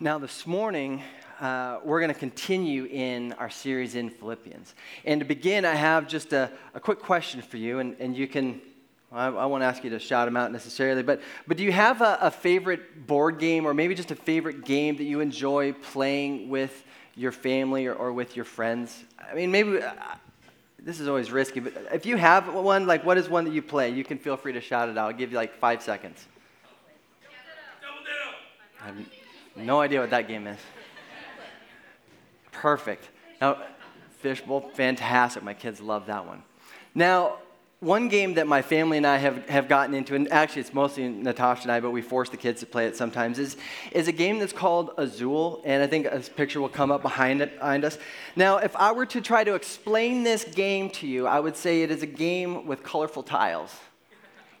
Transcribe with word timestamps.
Now, 0.00 0.16
this 0.16 0.46
morning, 0.46 1.02
uh, 1.40 1.80
we're 1.82 1.98
going 1.98 2.14
to 2.14 2.18
continue 2.18 2.84
in 2.84 3.32
our 3.32 3.50
series 3.50 3.96
in 3.96 4.10
Philippians. 4.10 4.76
And 5.04 5.20
to 5.20 5.26
begin, 5.26 5.64
I 5.64 5.74
have 5.74 6.06
just 6.06 6.32
a, 6.32 6.52
a 6.72 6.78
quick 6.78 7.00
question 7.00 7.42
for 7.42 7.56
you, 7.56 7.80
and, 7.80 7.96
and 7.98 8.16
you 8.16 8.28
can, 8.28 8.60
I, 9.10 9.26
I 9.26 9.46
won't 9.46 9.64
ask 9.64 9.82
you 9.82 9.90
to 9.90 9.98
shout 9.98 10.28
them 10.28 10.36
out 10.36 10.52
necessarily, 10.52 11.02
but, 11.02 11.20
but 11.48 11.56
do 11.56 11.64
you 11.64 11.72
have 11.72 12.00
a, 12.00 12.16
a 12.20 12.30
favorite 12.30 13.08
board 13.08 13.40
game 13.40 13.66
or 13.66 13.74
maybe 13.74 13.96
just 13.96 14.12
a 14.12 14.14
favorite 14.14 14.64
game 14.64 14.96
that 14.98 15.02
you 15.02 15.18
enjoy 15.18 15.72
playing 15.72 16.48
with 16.48 16.84
your 17.16 17.32
family 17.32 17.86
or, 17.86 17.94
or 17.94 18.12
with 18.12 18.36
your 18.36 18.44
friends? 18.44 19.02
I 19.28 19.34
mean, 19.34 19.50
maybe. 19.50 19.82
Uh, 19.82 19.94
this 20.78 21.00
is 21.00 21.08
always 21.08 21.32
risky, 21.32 21.58
but 21.58 21.72
if 21.92 22.06
you 22.06 22.16
have 22.16 22.54
one, 22.54 22.86
like 22.86 23.04
what 23.04 23.18
is 23.18 23.28
one 23.28 23.44
that 23.46 23.52
you 23.52 23.62
play? 23.62 23.90
You 23.90 24.04
can 24.04 24.16
feel 24.16 24.36
free 24.36 24.52
to 24.52 24.60
shout 24.60 24.88
it 24.88 24.96
out. 24.96 25.08
I'll 25.08 25.12
give 25.12 25.32
you 25.32 25.36
like 25.36 25.56
five 25.56 25.82
seconds. 25.82 26.24
Double. 28.80 29.04
No 29.58 29.80
idea 29.80 30.00
what 30.00 30.10
that 30.10 30.28
game 30.28 30.46
is. 30.46 30.58
Perfect. 32.52 33.08
Now, 33.40 33.62
fishbowl, 34.18 34.70
fantastic. 34.74 35.42
My 35.42 35.54
kids 35.54 35.80
love 35.80 36.06
that 36.06 36.26
one. 36.26 36.42
Now, 36.94 37.38
one 37.80 38.08
game 38.08 38.34
that 38.34 38.48
my 38.48 38.60
family 38.60 38.96
and 38.96 39.06
I 39.06 39.18
have, 39.18 39.48
have 39.48 39.68
gotten 39.68 39.94
into, 39.94 40.16
and 40.16 40.30
actually 40.32 40.62
it's 40.62 40.74
mostly 40.74 41.08
Natasha 41.08 41.62
and 41.62 41.70
I, 41.70 41.78
but 41.78 41.90
we 41.90 42.02
force 42.02 42.28
the 42.28 42.36
kids 42.36 42.58
to 42.60 42.66
play 42.66 42.86
it 42.86 42.96
sometimes, 42.96 43.38
is, 43.38 43.56
is 43.92 44.08
a 44.08 44.12
game 44.12 44.40
that's 44.40 44.52
called 44.52 44.90
Azul, 44.98 45.62
and 45.64 45.80
I 45.80 45.86
think 45.86 46.06
a 46.06 46.18
picture 46.18 46.60
will 46.60 46.68
come 46.68 46.90
up 46.90 47.02
behind, 47.02 47.40
it, 47.40 47.58
behind 47.58 47.84
us. 47.84 47.96
Now, 48.34 48.56
if 48.56 48.74
I 48.74 48.90
were 48.90 49.06
to 49.06 49.20
try 49.20 49.44
to 49.44 49.54
explain 49.54 50.24
this 50.24 50.42
game 50.42 50.90
to 50.90 51.06
you, 51.06 51.28
I 51.28 51.38
would 51.38 51.56
say 51.56 51.82
it 51.82 51.92
is 51.92 52.02
a 52.02 52.06
game 52.06 52.66
with 52.66 52.82
colorful 52.82 53.22
tiles 53.22 53.72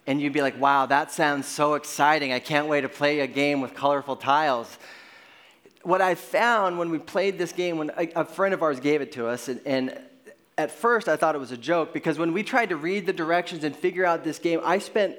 and 0.08 0.22
you'd 0.22 0.32
be 0.32 0.40
like, 0.40 0.58
wow, 0.58 0.86
that 0.86 1.12
sounds 1.12 1.46
so 1.46 1.74
exciting. 1.74 2.32
I 2.32 2.38
can't 2.38 2.66
wait 2.66 2.80
to 2.80 2.88
play 2.88 3.20
a 3.20 3.26
game 3.26 3.60
with 3.60 3.74
colorful 3.74 4.16
tiles. 4.16 4.78
What 5.82 6.00
I 6.00 6.14
found 6.14 6.78
when 6.78 6.88
we 6.88 6.98
played 6.98 7.36
this 7.36 7.52
game, 7.52 7.76
when 7.76 7.90
a, 7.94 8.24
friend 8.24 8.54
of 8.54 8.62
ours 8.62 8.80
gave 8.80 9.02
it 9.02 9.12
to 9.12 9.26
us, 9.28 9.48
and, 9.48 9.60
and 9.66 10.00
at 10.56 10.70
first 10.70 11.10
I 11.10 11.16
thought 11.16 11.34
it 11.34 11.38
was 11.38 11.52
a 11.52 11.58
joke 11.58 11.92
because 11.92 12.18
when 12.18 12.32
we 12.32 12.42
tried 12.42 12.70
to 12.70 12.76
read 12.76 13.04
the 13.04 13.12
directions 13.12 13.64
and 13.64 13.76
figure 13.76 14.06
out 14.06 14.24
this 14.24 14.38
game, 14.38 14.60
I 14.64 14.78
spent 14.78 15.14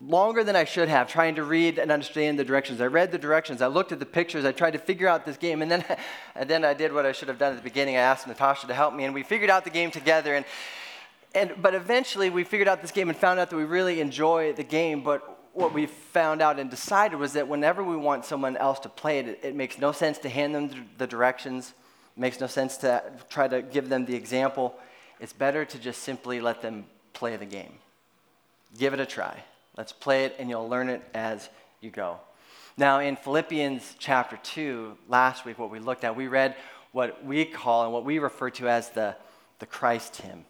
longer 0.00 0.44
than 0.44 0.54
I 0.54 0.62
should 0.62 0.88
have 0.88 1.08
trying 1.08 1.34
to 1.34 1.42
read 1.42 1.80
and 1.80 1.90
understand 1.90 2.38
the 2.38 2.44
directions. 2.44 2.80
I 2.80 2.86
read 2.86 3.10
the 3.10 3.18
directions, 3.18 3.60
I 3.60 3.66
looked 3.66 3.90
at 3.90 3.98
the 3.98 4.06
pictures, 4.06 4.44
I 4.44 4.52
tried 4.52 4.74
to 4.74 4.78
figure 4.78 5.08
out 5.08 5.26
this 5.26 5.36
game, 5.36 5.62
and 5.62 5.70
then, 5.70 5.84
and 6.36 6.48
then 6.48 6.64
I 6.64 6.74
did 6.74 6.92
what 6.92 7.06
I 7.06 7.10
should 7.10 7.26
have 7.26 7.38
done 7.38 7.54
at 7.54 7.56
the 7.56 7.68
beginning. 7.68 7.96
I 7.96 8.00
asked 8.00 8.28
Natasha 8.28 8.68
to 8.68 8.74
help 8.74 8.94
me, 8.94 9.02
and 9.02 9.12
we 9.12 9.24
figured 9.24 9.50
out 9.50 9.64
the 9.64 9.70
game 9.70 9.90
together. 9.90 10.36
And 10.36 10.46
and, 11.36 11.52
but 11.60 11.74
eventually 11.74 12.30
we 12.30 12.44
figured 12.44 12.66
out 12.66 12.80
this 12.80 12.90
game 12.90 13.10
and 13.10 13.18
found 13.18 13.38
out 13.38 13.50
that 13.50 13.56
we 13.56 13.64
really 13.64 14.00
enjoy 14.00 14.54
the 14.54 14.64
game. 14.64 15.02
But 15.02 15.38
what 15.52 15.74
we 15.74 15.84
found 15.84 16.40
out 16.40 16.58
and 16.58 16.70
decided 16.70 17.18
was 17.18 17.34
that 17.34 17.46
whenever 17.46 17.84
we 17.84 17.94
want 17.94 18.24
someone 18.24 18.56
else 18.56 18.80
to 18.80 18.88
play 18.88 19.18
it, 19.18 19.28
it, 19.28 19.40
it 19.42 19.54
makes 19.54 19.78
no 19.78 19.92
sense 19.92 20.16
to 20.18 20.30
hand 20.30 20.54
them 20.54 20.88
the 20.96 21.06
directions. 21.06 21.74
It 22.16 22.20
makes 22.20 22.40
no 22.40 22.46
sense 22.46 22.78
to 22.78 23.02
try 23.28 23.48
to 23.48 23.60
give 23.60 23.90
them 23.90 24.06
the 24.06 24.14
example. 24.14 24.74
It's 25.20 25.34
better 25.34 25.66
to 25.66 25.78
just 25.78 26.02
simply 26.02 26.40
let 26.40 26.62
them 26.62 26.86
play 27.12 27.36
the 27.36 27.44
game. 27.44 27.74
Give 28.78 28.94
it 28.94 29.00
a 29.00 29.06
try. 29.06 29.44
Let's 29.76 29.92
play 29.92 30.24
it, 30.24 30.36
and 30.38 30.48
you'll 30.48 30.70
learn 30.70 30.88
it 30.88 31.02
as 31.12 31.50
you 31.82 31.90
go. 31.90 32.18
Now, 32.78 33.00
in 33.00 33.14
Philippians 33.14 33.96
chapter 33.98 34.38
2, 34.42 34.96
last 35.08 35.44
week, 35.44 35.58
what 35.58 35.70
we 35.70 35.80
looked 35.80 36.04
at, 36.04 36.16
we 36.16 36.28
read 36.28 36.56
what 36.92 37.22
we 37.26 37.44
call 37.44 37.84
and 37.84 37.92
what 37.92 38.06
we 38.06 38.18
refer 38.18 38.48
to 38.50 38.68
as 38.68 38.88
the, 38.90 39.14
the 39.58 39.66
Christ 39.66 40.16
hymn. 40.16 40.46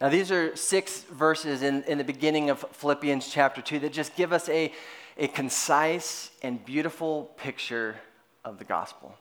Now, 0.00 0.10
these 0.10 0.30
are 0.30 0.54
six 0.56 1.02
verses 1.04 1.62
in, 1.62 1.82
in 1.84 1.96
the 1.96 2.04
beginning 2.04 2.50
of 2.50 2.64
Philippians 2.72 3.28
chapter 3.28 3.62
2 3.62 3.78
that 3.80 3.92
just 3.94 4.14
give 4.14 4.30
us 4.30 4.46
a, 4.50 4.70
a 5.16 5.26
concise 5.28 6.30
and 6.42 6.62
beautiful 6.62 7.30
picture 7.38 7.96
of 8.44 8.58
the 8.58 8.64
gospel. 8.64 9.14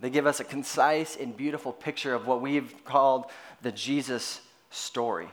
They 0.00 0.10
give 0.10 0.26
us 0.26 0.40
a 0.40 0.44
concise 0.44 1.16
and 1.16 1.36
beautiful 1.36 1.72
picture 1.72 2.12
of 2.12 2.26
what 2.26 2.40
we've 2.40 2.74
called 2.84 3.26
the 3.62 3.70
Jesus 3.70 4.40
story. 4.70 5.28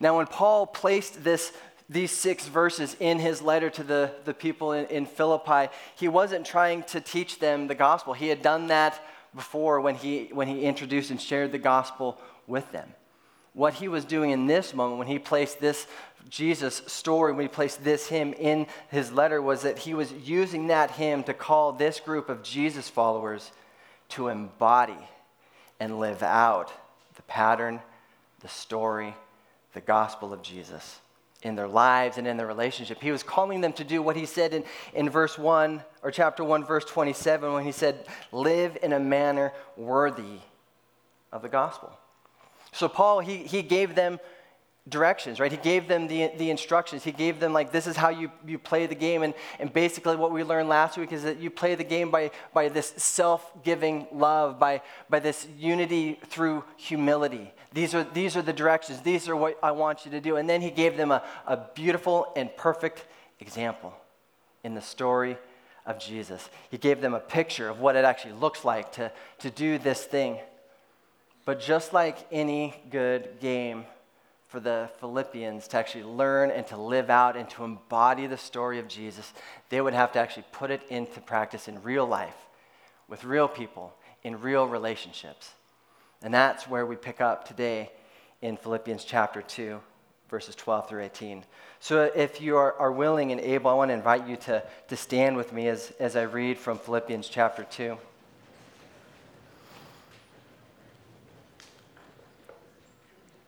Now, 0.00 0.16
when 0.16 0.26
Paul 0.26 0.66
placed 0.66 1.22
this, 1.22 1.52
these 1.90 2.10
six 2.10 2.48
verses 2.48 2.96
in 3.00 3.18
his 3.18 3.42
letter 3.42 3.68
to 3.70 3.82
the, 3.82 4.10
the 4.24 4.32
people 4.32 4.72
in, 4.72 4.86
in 4.86 5.04
Philippi, 5.04 5.70
he 5.96 6.08
wasn't 6.08 6.46
trying 6.46 6.84
to 6.84 7.00
teach 7.02 7.40
them 7.40 7.66
the 7.66 7.74
gospel. 7.74 8.14
He 8.14 8.28
had 8.28 8.40
done 8.40 8.68
that 8.68 9.04
before 9.34 9.82
when 9.82 9.96
he, 9.96 10.30
when 10.32 10.48
he 10.48 10.62
introduced 10.62 11.10
and 11.10 11.20
shared 11.20 11.52
the 11.52 11.58
gospel 11.58 12.18
with 12.46 12.72
them 12.72 12.94
what 13.54 13.74
he 13.74 13.88
was 13.88 14.04
doing 14.04 14.30
in 14.30 14.46
this 14.46 14.74
moment 14.74 14.98
when 14.98 15.06
he 15.06 15.18
placed 15.18 15.60
this 15.60 15.86
Jesus 16.28 16.82
story, 16.86 17.32
when 17.32 17.42
he 17.42 17.48
placed 17.48 17.84
this 17.84 18.08
hymn 18.08 18.32
in 18.34 18.66
his 18.90 19.12
letter, 19.12 19.40
was 19.40 19.62
that 19.62 19.78
he 19.78 19.94
was 19.94 20.12
using 20.12 20.68
that 20.68 20.90
hymn 20.92 21.22
to 21.24 21.34
call 21.34 21.72
this 21.72 22.00
group 22.00 22.28
of 22.28 22.42
Jesus 22.42 22.88
followers 22.88 23.52
to 24.10 24.28
embody 24.28 24.96
and 25.78 25.98
live 25.98 26.22
out 26.22 26.72
the 27.16 27.22
pattern, 27.22 27.80
the 28.40 28.48
story, 28.48 29.14
the 29.74 29.80
gospel 29.80 30.32
of 30.32 30.42
Jesus 30.42 31.00
in 31.42 31.56
their 31.56 31.68
lives 31.68 32.16
and 32.16 32.26
in 32.26 32.38
their 32.38 32.46
relationship. 32.46 33.00
He 33.00 33.12
was 33.12 33.22
calling 33.22 33.60
them 33.60 33.74
to 33.74 33.84
do 33.84 34.02
what 34.02 34.16
he 34.16 34.24
said 34.24 34.54
in, 34.54 34.64
in 34.94 35.10
verse 35.10 35.38
1 35.38 35.82
or 36.02 36.10
chapter 36.10 36.42
1, 36.42 36.64
verse 36.64 36.86
27, 36.86 37.52
when 37.52 37.64
he 37.64 37.72
said, 37.72 38.06
Live 38.32 38.78
in 38.82 38.94
a 38.94 39.00
manner 39.00 39.52
worthy 39.76 40.38
of 41.30 41.42
the 41.42 41.48
gospel. 41.50 41.92
So, 42.74 42.88
Paul, 42.88 43.20
he, 43.20 43.36
he 43.38 43.62
gave 43.62 43.94
them 43.94 44.18
directions, 44.88 45.40
right? 45.40 45.50
He 45.50 45.56
gave 45.56 45.88
them 45.88 46.08
the, 46.08 46.32
the 46.36 46.50
instructions. 46.50 47.04
He 47.04 47.12
gave 47.12 47.40
them, 47.40 47.52
like, 47.52 47.72
this 47.72 47.86
is 47.86 47.96
how 47.96 48.10
you, 48.10 48.30
you 48.46 48.58
play 48.58 48.86
the 48.86 48.96
game. 48.96 49.22
And, 49.22 49.32
and 49.58 49.72
basically, 49.72 50.16
what 50.16 50.32
we 50.32 50.42
learned 50.42 50.68
last 50.68 50.98
week 50.98 51.12
is 51.12 51.22
that 51.22 51.38
you 51.38 51.50
play 51.50 51.76
the 51.76 51.84
game 51.84 52.10
by, 52.10 52.32
by 52.52 52.68
this 52.68 52.92
self 52.96 53.50
giving 53.62 54.08
love, 54.12 54.58
by, 54.58 54.82
by 55.08 55.20
this 55.20 55.46
unity 55.56 56.18
through 56.26 56.64
humility. 56.76 57.52
These 57.72 57.94
are, 57.94 58.04
these 58.04 58.36
are 58.36 58.42
the 58.42 58.52
directions. 58.52 59.00
These 59.00 59.28
are 59.28 59.36
what 59.36 59.58
I 59.62 59.70
want 59.70 60.04
you 60.04 60.10
to 60.10 60.20
do. 60.20 60.36
And 60.36 60.50
then 60.50 60.60
he 60.60 60.70
gave 60.70 60.96
them 60.96 61.12
a, 61.12 61.22
a 61.46 61.56
beautiful 61.74 62.32
and 62.36 62.54
perfect 62.56 63.06
example 63.40 63.94
in 64.64 64.74
the 64.74 64.82
story 64.82 65.38
of 65.86 65.98
Jesus. 65.98 66.50
He 66.70 66.78
gave 66.78 67.00
them 67.00 67.14
a 67.14 67.20
picture 67.20 67.68
of 67.68 67.78
what 67.78 67.94
it 67.94 68.04
actually 68.04 68.34
looks 68.34 68.64
like 68.64 68.92
to, 68.92 69.12
to 69.38 69.50
do 69.50 69.78
this 69.78 70.04
thing. 70.04 70.38
But 71.44 71.60
just 71.60 71.92
like 71.92 72.18
any 72.30 72.74
good 72.90 73.40
game 73.40 73.84
for 74.48 74.60
the 74.60 74.90
Philippians 75.00 75.68
to 75.68 75.76
actually 75.76 76.04
learn 76.04 76.50
and 76.50 76.66
to 76.68 76.76
live 76.76 77.10
out 77.10 77.36
and 77.36 77.48
to 77.50 77.64
embody 77.64 78.26
the 78.26 78.38
story 78.38 78.78
of 78.78 78.88
Jesus, 78.88 79.32
they 79.68 79.80
would 79.80 79.94
have 79.94 80.12
to 80.12 80.18
actually 80.18 80.44
put 80.52 80.70
it 80.70 80.82
into 80.88 81.20
practice 81.20 81.68
in 81.68 81.82
real 81.82 82.06
life 82.06 82.36
with 83.08 83.24
real 83.24 83.48
people 83.48 83.94
in 84.24 84.40
real 84.40 84.66
relationships. 84.66 85.52
And 86.22 86.32
that's 86.32 86.66
where 86.66 86.86
we 86.86 86.96
pick 86.96 87.20
up 87.20 87.46
today 87.46 87.92
in 88.40 88.56
Philippians 88.56 89.04
chapter 89.04 89.42
2, 89.42 89.78
verses 90.30 90.54
12 90.56 90.88
through 90.88 91.02
18. 91.02 91.44
So 91.80 92.10
if 92.14 92.40
you 92.40 92.56
are, 92.56 92.74
are 92.78 92.90
willing 92.90 93.30
and 93.30 93.40
able, 93.40 93.70
I 93.70 93.74
want 93.74 93.90
to 93.90 93.94
invite 93.94 94.26
you 94.26 94.36
to, 94.36 94.62
to 94.88 94.96
stand 94.96 95.36
with 95.36 95.52
me 95.52 95.68
as, 95.68 95.92
as 96.00 96.16
I 96.16 96.22
read 96.22 96.58
from 96.58 96.78
Philippians 96.78 97.28
chapter 97.28 97.64
2. 97.64 97.96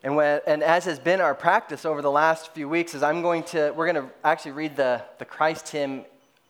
And, 0.07 0.15
when, 0.15 0.41
and 0.47 0.63
as 0.63 0.85
has 0.85 1.01
been 1.01 1.21
our 1.21 1.35
practice 1.35 1.85
over 1.85 2.01
the 2.01 2.13
last 2.13 2.55
few 2.55 2.69
weeks, 2.69 2.95
is 2.95 3.03
I'm 3.03 3.23
going 3.23 3.43
to, 3.43 3.73
we're 3.75 3.93
going 3.93 4.07
to 4.07 4.15
actually 4.23 4.53
read 4.53 4.77
the, 4.77 5.03
the 5.19 5.25
Christ 5.25 5.69
hymn 5.69 6.05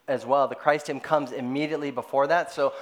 as 0.07 0.27
well. 0.27 0.47
The 0.47 0.55
Christ 0.55 0.89
hymn 0.89 1.01
comes 1.01 1.33
immediately 1.33 1.91
before 1.91 2.27
that. 2.27 2.53
So 2.53 2.75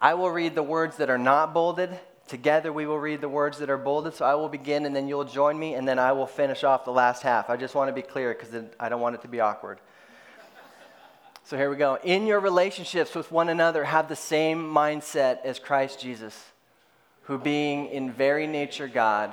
I 0.00 0.14
will 0.14 0.32
read 0.32 0.56
the 0.56 0.64
words 0.64 0.96
that 0.96 1.10
are 1.10 1.16
not 1.16 1.54
bolded. 1.54 1.96
Together 2.26 2.72
we 2.72 2.86
will 2.86 2.98
read 2.98 3.20
the 3.20 3.28
words 3.28 3.58
that 3.58 3.70
are 3.70 3.78
bolded. 3.78 4.14
So 4.14 4.24
I 4.24 4.34
will 4.34 4.48
begin 4.48 4.84
and 4.84 4.96
then 4.96 5.06
you'll 5.06 5.22
join 5.22 5.56
me 5.56 5.74
and 5.74 5.86
then 5.86 6.00
I 6.00 6.10
will 6.10 6.26
finish 6.26 6.64
off 6.64 6.84
the 6.84 6.90
last 6.90 7.22
half. 7.22 7.48
I 7.48 7.56
just 7.56 7.76
want 7.76 7.88
to 7.88 7.94
be 7.94 8.02
clear 8.02 8.34
because 8.34 8.52
I 8.80 8.88
don't 8.88 9.00
want 9.00 9.14
it 9.14 9.22
to 9.22 9.28
be 9.28 9.38
awkward. 9.38 9.78
So 11.44 11.56
here 11.56 11.70
we 11.70 11.76
go. 11.76 12.00
In 12.02 12.26
your 12.26 12.40
relationships 12.40 13.14
with 13.14 13.30
one 13.30 13.48
another, 13.48 13.84
have 13.84 14.08
the 14.08 14.16
same 14.16 14.74
mindset 14.74 15.44
as 15.44 15.60
Christ 15.60 16.00
Jesus, 16.00 16.46
who 17.22 17.38
being 17.38 17.86
in 17.86 18.10
very 18.10 18.48
nature 18.48 18.88
God, 18.88 19.32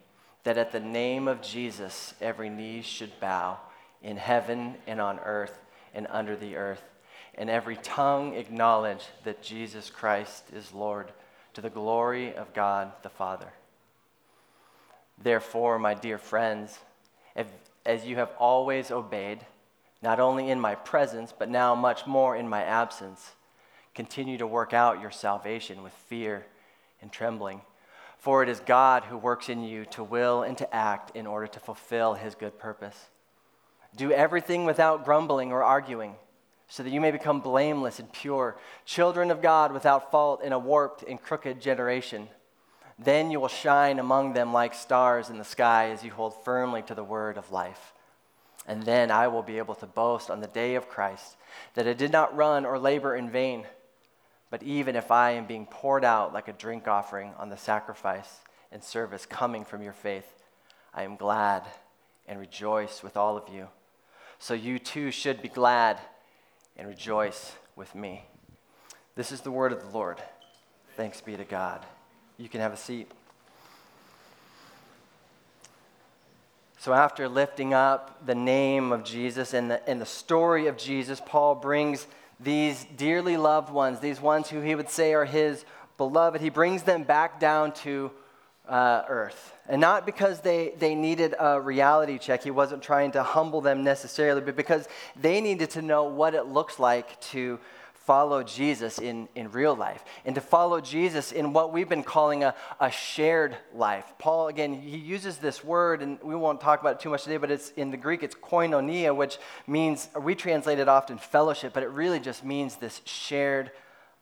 that 0.43 0.57
at 0.57 0.71
the 0.71 0.79
name 0.79 1.27
of 1.27 1.41
Jesus 1.41 2.13
every 2.21 2.49
knee 2.49 2.81
should 2.81 3.19
bow 3.19 3.59
in 4.01 4.17
heaven 4.17 4.75
and 4.87 4.99
on 4.99 5.19
earth 5.19 5.59
and 5.93 6.07
under 6.09 6.35
the 6.35 6.55
earth, 6.55 6.83
and 7.35 7.49
every 7.49 7.75
tongue 7.77 8.35
acknowledge 8.35 9.05
that 9.23 9.43
Jesus 9.43 9.89
Christ 9.89 10.45
is 10.53 10.73
Lord 10.73 11.11
to 11.53 11.61
the 11.61 11.69
glory 11.69 12.33
of 12.33 12.53
God 12.53 12.91
the 13.03 13.09
Father. 13.09 13.53
Therefore, 15.21 15.77
my 15.77 15.93
dear 15.93 16.17
friends, 16.17 16.79
if, 17.35 17.47
as 17.85 18.05
you 18.05 18.15
have 18.15 18.31
always 18.39 18.89
obeyed, 18.89 19.45
not 20.01 20.19
only 20.19 20.49
in 20.49 20.59
my 20.59 20.75
presence, 20.75 21.33
but 21.37 21.49
now 21.49 21.75
much 21.75 22.07
more 22.07 22.35
in 22.35 22.49
my 22.49 22.63
absence, 22.63 23.31
continue 23.93 24.37
to 24.37 24.47
work 24.47 24.73
out 24.73 25.01
your 25.01 25.11
salvation 25.11 25.83
with 25.83 25.93
fear 25.93 26.45
and 27.01 27.11
trembling. 27.11 27.61
For 28.21 28.43
it 28.43 28.49
is 28.49 28.59
God 28.59 29.05
who 29.05 29.17
works 29.17 29.49
in 29.49 29.63
you 29.63 29.83
to 29.85 30.03
will 30.03 30.43
and 30.43 30.55
to 30.59 30.75
act 30.75 31.15
in 31.15 31.25
order 31.25 31.47
to 31.47 31.59
fulfill 31.59 32.13
his 32.13 32.35
good 32.35 32.59
purpose. 32.59 33.09
Do 33.95 34.11
everything 34.11 34.63
without 34.63 35.05
grumbling 35.05 35.51
or 35.51 35.63
arguing, 35.63 36.13
so 36.67 36.83
that 36.83 36.91
you 36.91 37.01
may 37.01 37.09
become 37.09 37.39
blameless 37.39 37.97
and 37.97 38.13
pure, 38.13 38.59
children 38.85 39.31
of 39.31 39.41
God 39.41 39.73
without 39.73 40.11
fault 40.11 40.43
in 40.43 40.53
a 40.53 40.59
warped 40.59 41.01
and 41.01 41.19
crooked 41.19 41.59
generation. 41.59 42.27
Then 42.99 43.31
you 43.31 43.39
will 43.39 43.47
shine 43.47 43.97
among 43.97 44.33
them 44.33 44.53
like 44.53 44.75
stars 44.75 45.31
in 45.31 45.39
the 45.39 45.43
sky 45.43 45.89
as 45.89 46.03
you 46.03 46.11
hold 46.11 46.45
firmly 46.45 46.83
to 46.83 46.93
the 46.93 47.03
word 47.03 47.39
of 47.39 47.51
life. 47.51 47.91
And 48.67 48.83
then 48.83 49.09
I 49.09 49.29
will 49.29 49.41
be 49.41 49.57
able 49.57 49.73
to 49.73 49.87
boast 49.87 50.29
on 50.29 50.41
the 50.41 50.47
day 50.47 50.75
of 50.75 50.87
Christ 50.87 51.37
that 51.73 51.87
I 51.87 51.93
did 51.93 52.11
not 52.11 52.35
run 52.35 52.67
or 52.67 52.77
labor 52.77 53.15
in 53.15 53.31
vain. 53.31 53.65
But 54.51 54.61
even 54.61 54.95
if 54.95 55.09
I 55.09 55.31
am 55.31 55.45
being 55.45 55.65
poured 55.65 56.05
out 56.05 56.33
like 56.33 56.49
a 56.49 56.53
drink 56.53 56.87
offering 56.87 57.31
on 57.39 57.49
the 57.49 57.57
sacrifice 57.57 58.41
and 58.71 58.83
service 58.83 59.25
coming 59.25 59.65
from 59.65 59.81
your 59.81 59.93
faith, 59.93 60.27
I 60.93 61.03
am 61.03 61.15
glad 61.15 61.63
and 62.27 62.39
rejoice 62.39 63.01
with 63.01 63.17
all 63.17 63.37
of 63.37 63.49
you. 63.51 63.69
So 64.37 64.53
you 64.53 64.77
too 64.77 65.09
should 65.09 65.41
be 65.41 65.47
glad 65.47 65.99
and 66.77 66.87
rejoice 66.87 67.53
with 67.75 67.95
me. 67.95 68.25
This 69.15 69.31
is 69.31 69.41
the 69.41 69.51
word 69.51 69.71
of 69.71 69.81
the 69.81 69.97
Lord. 69.97 70.21
Thanks 70.97 71.21
be 71.21 71.37
to 71.37 71.45
God. 71.45 71.85
You 72.37 72.49
can 72.49 72.59
have 72.59 72.73
a 72.73 72.77
seat. 72.77 73.09
So, 76.79 76.93
after 76.93 77.29
lifting 77.29 77.75
up 77.75 78.25
the 78.25 78.33
name 78.33 78.91
of 78.91 79.03
Jesus 79.03 79.53
and 79.53 79.69
the, 79.69 79.87
and 79.87 80.01
the 80.01 80.05
story 80.05 80.65
of 80.65 80.77
Jesus, 80.77 81.21
Paul 81.23 81.53
brings 81.53 82.07
these 82.43 82.85
dearly 82.97 83.37
loved 83.37 83.71
ones, 83.71 83.99
these 83.99 84.19
ones 84.19 84.49
who 84.49 84.61
he 84.61 84.75
would 84.75 84.89
say 84.89 85.13
are 85.13 85.25
his 85.25 85.65
beloved, 85.97 86.41
he 86.41 86.49
brings 86.49 86.83
them 86.83 87.03
back 87.03 87.39
down 87.39 87.71
to 87.73 88.11
uh, 88.67 89.03
earth. 89.07 89.53
And 89.67 89.81
not 89.81 90.05
because 90.05 90.41
they, 90.41 90.73
they 90.77 90.95
needed 90.95 91.35
a 91.39 91.59
reality 91.59 92.17
check, 92.17 92.43
he 92.43 92.51
wasn't 92.51 92.81
trying 92.81 93.11
to 93.11 93.23
humble 93.23 93.61
them 93.61 93.83
necessarily, 93.83 94.41
but 94.41 94.55
because 94.55 94.87
they 95.19 95.41
needed 95.41 95.71
to 95.71 95.81
know 95.81 96.05
what 96.05 96.33
it 96.33 96.47
looks 96.47 96.79
like 96.79 97.19
to 97.21 97.59
follow 98.05 98.41
Jesus 98.43 98.97
in, 98.99 99.29
in 99.35 99.51
real 99.51 99.75
life 99.75 100.03
and 100.25 100.35
to 100.35 100.41
follow 100.41 100.81
Jesus 100.81 101.31
in 101.31 101.53
what 101.53 101.71
we've 101.71 101.89
been 101.89 102.03
calling 102.03 102.43
a, 102.43 102.55
a 102.79 102.89
shared 102.89 103.55
life. 103.73 104.05
Paul, 104.17 104.47
again, 104.47 104.73
he 104.73 104.97
uses 104.97 105.37
this 105.37 105.63
word, 105.63 106.01
and 106.01 106.19
we 106.23 106.35
won't 106.35 106.59
talk 106.59 106.81
about 106.81 106.95
it 106.95 106.99
too 106.99 107.09
much 107.09 107.23
today, 107.23 107.37
but 107.37 107.51
it's 107.51 107.71
in 107.71 107.91
the 107.91 107.97
Greek, 107.97 108.23
it's 108.23 108.35
koinonia, 108.35 109.15
which 109.15 109.37
means, 109.67 110.09
we 110.19 110.35
translate 110.35 110.79
it 110.79 110.87
often 110.87 111.17
fellowship, 111.17 111.73
but 111.73 111.83
it 111.83 111.89
really 111.89 112.19
just 112.19 112.43
means 112.43 112.75
this 112.75 113.01
shared 113.05 113.71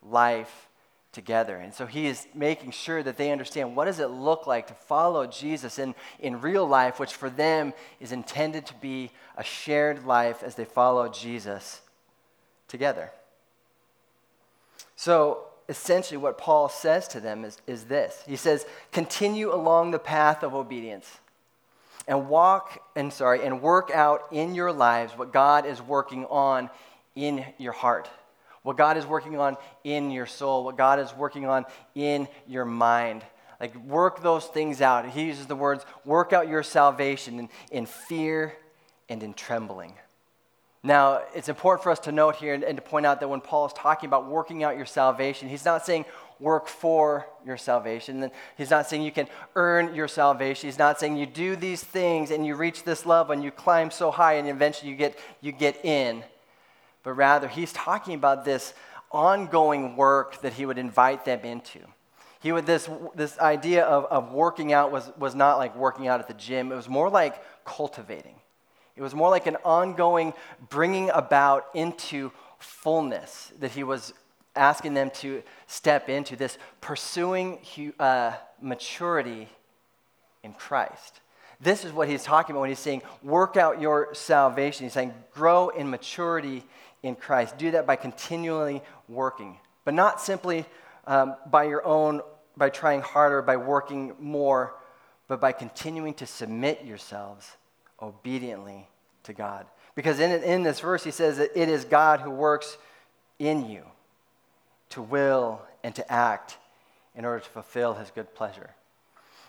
life 0.03 0.67
together. 1.11 1.55
And 1.55 1.73
so 1.73 1.85
he 1.85 2.07
is 2.07 2.27
making 2.35 2.71
sure 2.71 3.01
that 3.01 3.17
they 3.17 3.31
understand 3.31 3.75
what 3.75 3.85
does 3.85 3.99
it 3.99 4.07
look 4.07 4.45
like 4.45 4.67
to 4.67 4.73
follow 4.73 5.25
Jesus 5.25 5.79
in, 5.79 5.95
in 6.19 6.41
real 6.41 6.67
life, 6.67 6.99
which 6.99 7.13
for 7.13 7.29
them 7.29 7.73
is 7.99 8.11
intended 8.11 8.65
to 8.67 8.73
be 8.75 9.11
a 9.37 9.43
shared 9.43 10.05
life 10.05 10.43
as 10.43 10.55
they 10.55 10.65
follow 10.65 11.07
Jesus 11.07 11.81
together. 12.67 13.11
So 14.99 15.45
essentially 15.69 16.17
what 16.17 16.37
Paul 16.37 16.67
says 16.67 17.07
to 17.07 17.21
them 17.21 17.45
is, 17.45 17.57
is 17.67 17.85
this. 17.85 18.21
He 18.27 18.35
says, 18.35 18.65
continue 18.91 19.53
along 19.53 19.91
the 19.91 19.99
path 19.99 20.43
of 20.43 20.53
obedience 20.53 21.09
and 22.05 22.27
walk 22.27 22.81
and 22.97 23.13
sorry 23.13 23.45
and 23.45 23.61
work 23.61 23.91
out 23.93 24.23
in 24.31 24.55
your 24.55 24.73
lives 24.73 25.13
what 25.13 25.31
God 25.31 25.65
is 25.65 25.81
working 25.81 26.25
on 26.25 26.69
in 27.15 27.45
your 27.57 27.71
heart 27.71 28.09
what 28.63 28.77
God 28.77 28.97
is 28.97 29.05
working 29.05 29.39
on 29.39 29.57
in 29.83 30.11
your 30.11 30.25
soul, 30.25 30.63
what 30.63 30.77
God 30.77 30.99
is 30.99 31.13
working 31.15 31.45
on 31.45 31.65
in 31.95 32.27
your 32.45 32.65
mind. 32.65 33.23
Like, 33.59 33.75
work 33.85 34.21
those 34.21 34.45
things 34.45 34.81
out. 34.81 35.09
He 35.09 35.23
uses 35.23 35.47
the 35.47 35.55
words, 35.55 35.85
work 36.05 36.33
out 36.33 36.47
your 36.47 36.61
salvation 36.63 37.39
in, 37.39 37.49
in 37.71 37.85
fear 37.85 38.55
and 39.07 39.23
in 39.23 39.33
trembling. 39.33 39.93
Now, 40.81 41.21
it's 41.35 41.49
important 41.49 41.83
for 41.83 41.91
us 41.91 41.99
to 41.99 42.11
note 42.11 42.37
here 42.37 42.53
and, 42.53 42.63
and 42.63 42.77
to 42.77 42.81
point 42.81 43.05
out 43.05 43.19
that 43.19 43.27
when 43.27 43.41
Paul 43.41 43.65
is 43.65 43.73
talking 43.73 44.07
about 44.07 44.27
working 44.27 44.63
out 44.63 44.77
your 44.77 44.85
salvation, 44.85 45.49
he's 45.49 45.65
not 45.65 45.85
saying 45.85 46.05
work 46.39 46.67
for 46.67 47.27
your 47.45 47.57
salvation. 47.57 48.31
He's 48.57 48.69
not 48.69 48.87
saying 48.87 49.01
you 49.01 49.11
can 49.11 49.27
earn 49.55 49.93
your 49.93 50.07
salvation. 50.07 50.69
He's 50.69 50.79
not 50.79 50.97
saying 50.97 51.17
you 51.17 51.25
do 51.25 51.57
these 51.57 51.83
things 51.83 52.31
and 52.31 52.45
you 52.45 52.55
reach 52.55 52.83
this 52.83 53.05
level 53.05 53.33
and 53.33 53.43
you 53.43 53.51
climb 53.51 53.91
so 53.91 54.09
high 54.09 54.33
and 54.35 54.47
eventually 54.47 54.89
you 54.89 54.95
get, 54.95 55.19
you 55.41 55.51
get 55.51 55.83
in 55.83 56.23
but 57.03 57.13
rather 57.13 57.47
he's 57.47 57.73
talking 57.73 58.13
about 58.13 58.45
this 58.45 58.73
ongoing 59.11 59.95
work 59.95 60.41
that 60.41 60.53
he 60.53 60.65
would 60.65 60.77
invite 60.77 61.25
them 61.25 61.39
into. 61.41 61.79
He 62.41 62.51
would, 62.51 62.65
this, 62.65 62.89
this 63.15 63.37
idea 63.39 63.83
of, 63.83 64.05
of 64.05 64.31
working 64.31 64.71
out 64.71 64.91
was, 64.91 65.11
was 65.17 65.35
not 65.35 65.57
like 65.57 65.75
working 65.75 66.07
out 66.07 66.19
at 66.19 66.27
the 66.27 66.33
gym, 66.33 66.71
it 66.71 66.75
was 66.75 66.87
more 66.87 67.09
like 67.09 67.41
cultivating. 67.65 68.35
It 68.99 69.01
was 69.01 69.15
more 69.15 69.29
like 69.29 69.47
an 69.47 69.55
ongoing 69.63 70.33
bringing 70.67 71.09
about 71.11 71.67
into 71.73 72.33
fullness 72.57 73.53
that 73.59 73.71
he 73.71 73.85
was 73.85 74.13
asking 74.57 74.93
them 74.93 75.09
to 75.21 75.41
step 75.67 76.09
into, 76.09 76.35
this 76.35 76.57
pursuing 76.81 77.59
uh, 77.97 78.33
maturity 78.61 79.47
in 80.43 80.51
Christ. 80.51 81.21
This 81.61 81.85
is 81.85 81.93
what 81.93 82.09
he's 82.09 82.23
talking 82.23 82.53
about 82.53 82.59
when 82.59 82.71
he's 82.71 82.79
saying, 82.79 83.01
work 83.23 83.55
out 83.55 83.79
your 83.79 84.13
salvation. 84.13 84.85
He's 84.85 84.91
saying, 84.91 85.13
grow 85.31 85.69
in 85.69 85.89
maturity 85.89 86.65
in 87.01 87.15
Christ. 87.15 87.57
Do 87.57 87.71
that 87.71 87.87
by 87.87 87.95
continually 87.95 88.81
working, 89.07 89.59
but 89.85 89.93
not 89.93 90.19
simply 90.19 90.65
um, 91.07 91.37
by 91.49 91.63
your 91.63 91.85
own, 91.85 92.19
by 92.57 92.69
trying 92.69 92.99
harder, 92.99 93.41
by 93.41 93.55
working 93.55 94.13
more, 94.19 94.75
but 95.29 95.39
by 95.39 95.53
continuing 95.53 96.15
to 96.15 96.25
submit 96.25 96.83
yourselves 96.83 97.55
obediently 98.01 98.87
to 99.23 99.33
God. 99.33 99.65
Because 99.95 100.19
in, 100.19 100.31
in 100.43 100.63
this 100.63 100.79
verse, 100.79 101.03
he 101.03 101.11
says 101.11 101.37
that 101.37 101.51
it 101.59 101.69
is 101.69 101.85
God 101.85 102.21
who 102.21 102.31
works 102.31 102.77
in 103.37 103.69
you 103.69 103.83
to 104.89 105.01
will 105.01 105.61
and 105.83 105.93
to 105.95 106.11
act 106.11 106.57
in 107.15 107.25
order 107.25 107.39
to 107.39 107.49
fulfill 107.49 107.94
his 107.94 108.11
good 108.11 108.33
pleasure. 108.33 108.69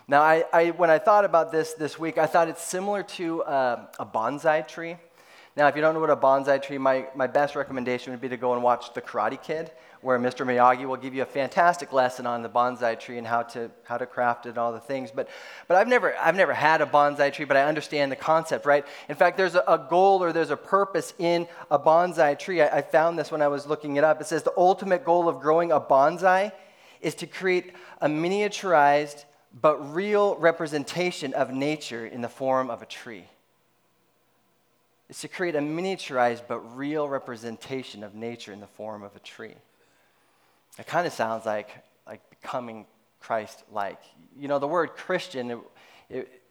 Now, 0.07 0.21
I, 0.21 0.43
I, 0.51 0.69
when 0.71 0.89
I 0.89 0.99
thought 0.99 1.25
about 1.25 1.51
this 1.51 1.73
this 1.73 1.97
week, 1.97 2.17
I 2.17 2.25
thought 2.25 2.49
it's 2.49 2.63
similar 2.63 3.03
to 3.03 3.43
uh, 3.43 3.85
a 3.99 4.05
bonsai 4.05 4.67
tree. 4.67 4.97
Now, 5.57 5.67
if 5.67 5.75
you 5.75 5.81
don't 5.81 5.93
know 5.93 5.99
what 5.99 6.09
a 6.09 6.15
bonsai 6.15 6.61
tree, 6.61 6.77
my, 6.77 7.07
my 7.13 7.27
best 7.27 7.55
recommendation 7.55 8.11
would 8.11 8.21
be 8.21 8.29
to 8.29 8.37
go 8.37 8.53
and 8.53 8.63
watch 8.63 8.93
The 8.93 9.01
Karate 9.01 9.41
Kid, 9.41 9.69
where 9.99 10.17
Mr. 10.17 10.45
Miyagi 10.45 10.87
will 10.87 10.95
give 10.95 11.13
you 11.13 11.23
a 11.23 11.25
fantastic 11.25 11.91
lesson 11.91 12.25
on 12.25 12.41
the 12.41 12.47
bonsai 12.47 12.97
tree 12.97 13.17
and 13.17 13.27
how 13.27 13.43
to, 13.43 13.69
how 13.83 13.97
to 13.97 14.05
craft 14.05 14.45
it 14.45 14.49
and 14.49 14.57
all 14.57 14.71
the 14.71 14.79
things. 14.79 15.11
But, 15.11 15.27
but 15.67 15.75
I've, 15.75 15.89
never, 15.89 16.15
I've 16.15 16.37
never 16.37 16.53
had 16.53 16.79
a 16.79 16.85
bonsai 16.85 17.33
tree, 17.33 17.43
but 17.43 17.57
I 17.57 17.63
understand 17.63 18.13
the 18.13 18.15
concept, 18.15 18.65
right? 18.65 18.85
In 19.09 19.15
fact, 19.15 19.35
there's 19.35 19.55
a, 19.55 19.63
a 19.67 19.77
goal 19.77 20.23
or 20.23 20.31
there's 20.31 20.51
a 20.51 20.57
purpose 20.57 21.13
in 21.19 21.49
a 21.69 21.77
bonsai 21.77 22.39
tree. 22.39 22.61
I, 22.61 22.77
I 22.77 22.81
found 22.81 23.19
this 23.19 23.29
when 23.29 23.41
I 23.41 23.49
was 23.49 23.67
looking 23.67 23.97
it 23.97 24.05
up. 24.05 24.21
It 24.21 24.27
says 24.27 24.43
the 24.43 24.53
ultimate 24.55 25.03
goal 25.03 25.27
of 25.27 25.41
growing 25.41 25.73
a 25.73 25.81
bonsai 25.81 26.53
is 27.01 27.13
to 27.15 27.27
create 27.27 27.73
a 27.99 28.07
miniaturized 28.07 29.25
but 29.59 29.93
real 29.93 30.37
representation 30.37 31.33
of 31.33 31.51
nature 31.51 32.05
in 32.05 32.21
the 32.21 32.29
form 32.29 32.69
of 32.69 32.81
a 32.81 32.85
tree 32.85 33.25
is 35.11 35.19
to 35.19 35.27
create 35.27 35.55
a 35.55 35.59
miniaturized 35.59 36.43
but 36.47 36.59
real 36.77 37.07
representation 37.07 38.01
of 38.01 38.15
nature 38.15 38.53
in 38.53 38.61
the 38.61 38.67
form 38.67 39.03
of 39.03 39.13
a 39.15 39.19
tree. 39.19 39.53
It 40.79 40.87
kind 40.87 41.05
of 41.05 41.11
sounds 41.11 41.45
like, 41.45 41.69
like 42.07 42.21
becoming 42.29 42.85
Christ 43.19 43.63
like. 43.73 43.99
You 44.39 44.47
know, 44.47 44.57
the 44.57 44.69
word 44.69 44.91
Christian, 44.95 45.51
it, 45.51 45.59
it, 46.09 46.41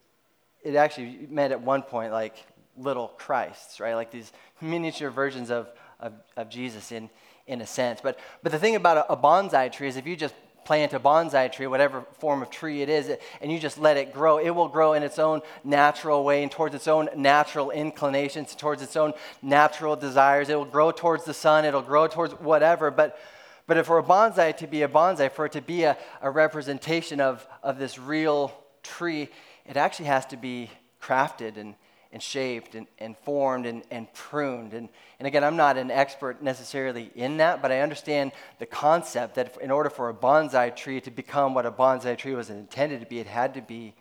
it 0.62 0.74
actually 0.76 1.26
meant 1.30 1.52
at 1.52 1.62
one 1.62 1.80
point 1.80 2.12
like 2.12 2.36
little 2.76 3.08
Christs, 3.08 3.80
right? 3.80 3.94
Like 3.94 4.10
these 4.10 4.30
miniature 4.60 5.08
versions 5.08 5.50
of, 5.50 5.70
of, 5.98 6.12
of 6.36 6.50
Jesus 6.50 6.92
in, 6.92 7.08
in 7.46 7.62
a 7.62 7.66
sense. 7.66 8.00
But, 8.02 8.18
but 8.42 8.52
the 8.52 8.58
thing 8.58 8.76
about 8.76 8.98
a, 8.98 9.12
a 9.14 9.16
bonsai 9.16 9.72
tree 9.72 9.88
is 9.88 9.96
if 9.96 10.06
you 10.06 10.16
just 10.16 10.34
plant 10.70 10.92
a 10.92 11.00
bonsai 11.00 11.50
tree, 11.50 11.66
whatever 11.66 12.02
form 12.20 12.42
of 12.42 12.48
tree 12.48 12.80
it 12.80 12.88
is, 12.88 13.10
and 13.40 13.50
you 13.50 13.58
just 13.58 13.76
let 13.76 13.96
it 13.96 14.14
grow, 14.14 14.38
it 14.38 14.50
will 14.50 14.68
grow 14.68 14.92
in 14.92 15.02
its 15.02 15.18
own 15.18 15.42
natural 15.64 16.22
way 16.22 16.44
and 16.44 16.52
towards 16.52 16.76
its 16.76 16.86
own 16.86 17.08
natural 17.16 17.72
inclinations, 17.72 18.54
towards 18.54 18.80
its 18.80 18.94
own 18.94 19.12
natural 19.42 19.96
desires. 19.96 20.48
It 20.48 20.54
will 20.54 20.64
grow 20.64 20.92
towards 20.92 21.24
the 21.24 21.34
sun, 21.34 21.64
it'll 21.64 21.82
grow 21.82 22.06
towards 22.06 22.34
whatever. 22.34 22.92
But, 22.92 23.18
but 23.66 23.78
if 23.78 23.86
for 23.86 23.98
a 23.98 24.02
bonsai 24.04 24.56
to 24.58 24.68
be 24.68 24.82
a 24.82 24.88
bonsai, 24.88 25.32
for 25.32 25.46
it 25.46 25.52
to 25.54 25.60
be 25.60 25.82
a, 25.82 25.98
a 26.22 26.30
representation 26.30 27.20
of, 27.20 27.44
of 27.64 27.80
this 27.80 27.98
real 27.98 28.52
tree, 28.84 29.28
it 29.66 29.76
actually 29.76 30.06
has 30.06 30.24
to 30.26 30.36
be 30.36 30.70
crafted 31.02 31.56
and, 31.56 31.74
and 32.12 32.22
shaped 32.22 32.74
and, 32.74 32.86
and 32.98 33.16
formed 33.18 33.66
and, 33.66 33.82
and 33.90 34.12
pruned. 34.12 34.74
And, 34.74 34.88
and 35.18 35.28
again, 35.28 35.44
I'm 35.44 35.56
not 35.56 35.76
an 35.76 35.90
expert 35.90 36.42
necessarily 36.42 37.10
in 37.14 37.36
that, 37.36 37.62
but 37.62 37.70
I 37.70 37.80
understand 37.80 38.32
the 38.58 38.66
concept 38.66 39.36
that 39.36 39.56
in 39.60 39.70
order 39.70 39.90
for 39.90 40.08
a 40.08 40.14
bonsai 40.14 40.74
tree 40.74 41.00
to 41.02 41.10
become 41.10 41.54
what 41.54 41.66
a 41.66 41.70
bonsai 41.70 42.18
tree 42.18 42.34
was 42.34 42.50
intended 42.50 43.00
to 43.00 43.06
be, 43.06 43.20
it 43.20 43.26
had 43.26 43.54
to 43.54 43.60
be 43.60 43.94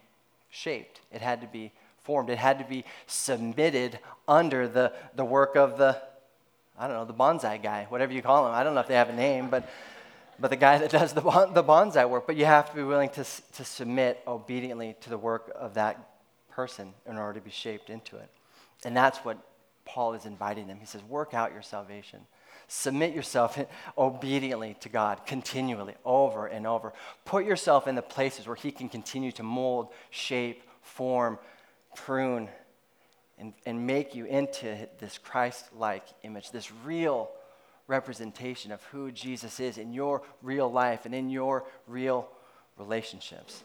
shaped, 0.50 1.02
it 1.12 1.22
had 1.22 1.42
to 1.42 1.48
be 1.48 1.72
formed, 2.02 2.30
it 2.30 2.40
had 2.40 2.58
to 2.58 2.66
be 2.66 2.84
submitted 3.06 4.00
under 4.28 4.68
the, 4.68 4.92
the 5.16 5.26
work 5.26 5.56
of 5.56 5.78
the, 5.78 5.96
I 6.80 6.88
don't 6.88 6.96
know, 6.96 7.06
the 7.06 7.14
bonsai 7.14 7.62
guy, 7.62 7.86
whatever 7.90 8.12
you 8.12 8.24
call 8.24 8.48
him. 8.48 8.54
I 8.54 8.64
don't 8.64 8.74
know 8.74 8.82
if 8.82 8.88
they 8.88 8.96
have 8.96 9.10
a 9.10 9.16
name, 9.16 9.50
but, 9.50 9.70
but 10.40 10.50
the 10.50 10.56
guy 10.56 10.80
that 10.80 10.90
does 10.90 11.14
the, 11.14 11.22
the 11.22 11.64
bonsai 11.64 12.10
work. 12.10 12.26
But 12.26 12.38
you 12.38 12.46
have 12.46 12.72
to 12.72 12.76
be 12.76 12.82
willing 12.82 13.10
to, 13.10 13.24
to 13.24 13.66
submit 13.66 14.20
obediently 14.26 14.96
to 15.02 15.10
the 15.12 15.18
work 15.18 15.52
of 15.56 15.76
that 15.76 16.10
person 16.60 16.94
in 17.06 17.16
order 17.16 17.40
to 17.40 17.46
be 17.46 17.50
shaped 17.50 17.90
into 17.90 18.18
it. 18.18 18.30
And 18.84 18.94
that's 18.94 19.20
what 19.20 19.38
Paul 19.86 20.14
is 20.14 20.26
inviting 20.26 20.68
them. 20.68 20.78
He 20.78 20.86
says, 20.86 21.02
Work 21.04 21.34
out 21.34 21.54
your 21.54 21.62
salvation. 21.62 22.20
Submit 22.68 23.16
yourself 23.16 23.58
obediently 23.98 24.76
to 24.82 24.90
God 24.90 25.26
continually, 25.26 25.96
over 26.04 26.48
and 26.48 26.68
over. 26.68 26.92
Put 27.24 27.46
yourself 27.46 27.88
in 27.88 27.96
the 27.96 28.02
places 28.02 28.46
where 28.46 28.58
He 28.58 28.74
can 28.74 28.90
continue 28.90 29.32
to 29.34 29.44
mold, 29.44 29.88
shape, 30.10 30.64
form, 30.82 31.40
prune, 31.96 32.50
and, 33.38 33.54
and 33.66 33.88
make 33.88 34.14
you 34.14 34.26
into 34.26 34.90
this 35.00 35.18
Christ 35.18 35.64
like 35.74 36.04
image, 36.24 36.52
this 36.52 36.74
real 36.84 37.32
representation 37.88 38.74
of 38.74 38.84
who 38.92 39.14
Jesus 39.14 39.62
is 39.62 39.78
in 39.78 39.94
your 39.94 40.24
real 40.42 40.70
life 40.70 41.06
and 41.06 41.16
in 41.16 41.30
your 41.30 41.64
real 41.88 42.28
relationships. 42.78 43.64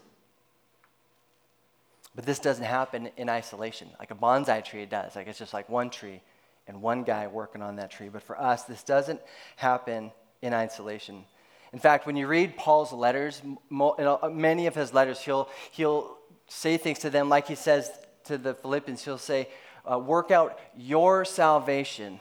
But 2.14 2.26
this 2.26 2.38
doesn't 2.38 2.64
happen 2.64 3.11
in 3.16 3.28
isolation. 3.28 3.88
Like 3.99 4.11
a 4.11 4.14
bonsai 4.14 4.64
tree, 4.64 4.83
it 4.83 4.90
does. 4.90 5.16
Like 5.16 5.26
it's 5.26 5.38
just 5.38 5.52
like 5.52 5.68
one 5.68 5.90
tree 5.90 6.21
and 6.66 6.80
one 6.80 7.02
guy 7.02 7.26
working 7.26 7.62
on 7.62 7.76
that 7.76 7.90
tree. 7.90 8.09
But 8.09 8.23
for 8.23 8.40
us, 8.40 8.64
this 8.64 8.83
doesn't 8.83 9.21
happen 9.56 10.12
in 10.40 10.54
isolation. 10.54 11.25
In 11.73 11.78
fact, 11.80 12.06
when 12.06 12.16
you 12.16 12.28
read 12.28 12.56
Paul's 12.56 12.92
letters, 12.92 13.42
many 13.68 14.66
of 14.66 14.75
his 14.76 14.94
letters, 14.94 15.21
he'll, 15.21 15.49
he'll 15.73 16.16
say 16.47 16.76
things 16.76 17.00
to 17.00 17.11
them 17.11 17.28
like 17.28 17.49
he 17.49 17.56
says 17.56 17.90
to 18.25 18.38
the 18.38 18.54
Philippians. 18.54 19.04
He'll 19.04 19.18
say, 19.18 19.49
uh, 19.90 19.99
Work 19.99 20.30
out 20.30 20.59
your 20.76 21.25
salvation 21.25 22.21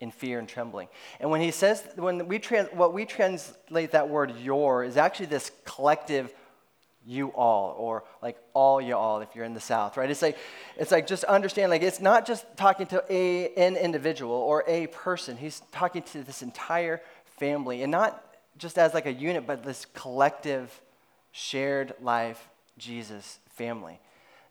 in 0.00 0.10
fear 0.10 0.38
and 0.38 0.48
trembling. 0.48 0.88
And 1.18 1.30
when 1.30 1.40
he 1.40 1.50
says, 1.50 1.82
when 1.96 2.26
we 2.26 2.38
trans, 2.38 2.68
what 2.72 2.94
we 2.94 3.04
translate 3.04 3.92
that 3.92 4.08
word 4.08 4.34
your 4.38 4.82
is 4.82 4.96
actually 4.96 5.26
this 5.26 5.50
collective 5.64 6.34
you 7.06 7.28
all 7.28 7.74
or 7.78 8.04
like 8.20 8.36
all 8.52 8.80
you 8.80 8.94
all 8.94 9.20
if 9.20 9.28
you're 9.34 9.44
in 9.44 9.54
the 9.54 9.60
south 9.60 9.96
right? 9.96 10.10
It's 10.10 10.22
like 10.22 10.36
it's 10.76 10.90
like 10.90 11.06
just 11.06 11.24
understand 11.24 11.70
like 11.70 11.82
it's 11.82 12.00
not 12.00 12.26
just 12.26 12.44
talking 12.56 12.86
to 12.88 13.04
a 13.08 13.52
an 13.54 13.76
individual 13.76 14.34
or 14.34 14.64
a 14.66 14.86
person. 14.88 15.36
He's 15.36 15.62
talking 15.72 16.02
to 16.02 16.22
this 16.22 16.42
entire 16.42 17.00
family 17.38 17.82
and 17.82 17.90
not 17.90 18.24
just 18.58 18.78
as 18.78 18.92
like 18.92 19.06
a 19.06 19.12
unit 19.12 19.46
but 19.46 19.64
this 19.64 19.86
collective 19.94 20.82
shared 21.32 21.94
life 22.02 22.48
jesus 22.76 23.38
family 23.48 23.98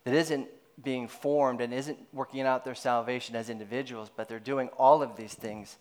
that 0.05 0.15
isn't 0.15 0.47
being 0.81 1.07
formed 1.07 1.61
and 1.61 1.73
isn't 1.73 1.99
working 2.13 2.41
out 2.41 2.65
their 2.65 2.73
salvation 2.73 3.35
as 3.35 3.49
individuals 3.49 4.09
but 4.15 4.27
they're 4.27 4.39
doing 4.39 4.69
all 4.69 5.03
of 5.03 5.15
these 5.15 5.35
things 5.35 5.77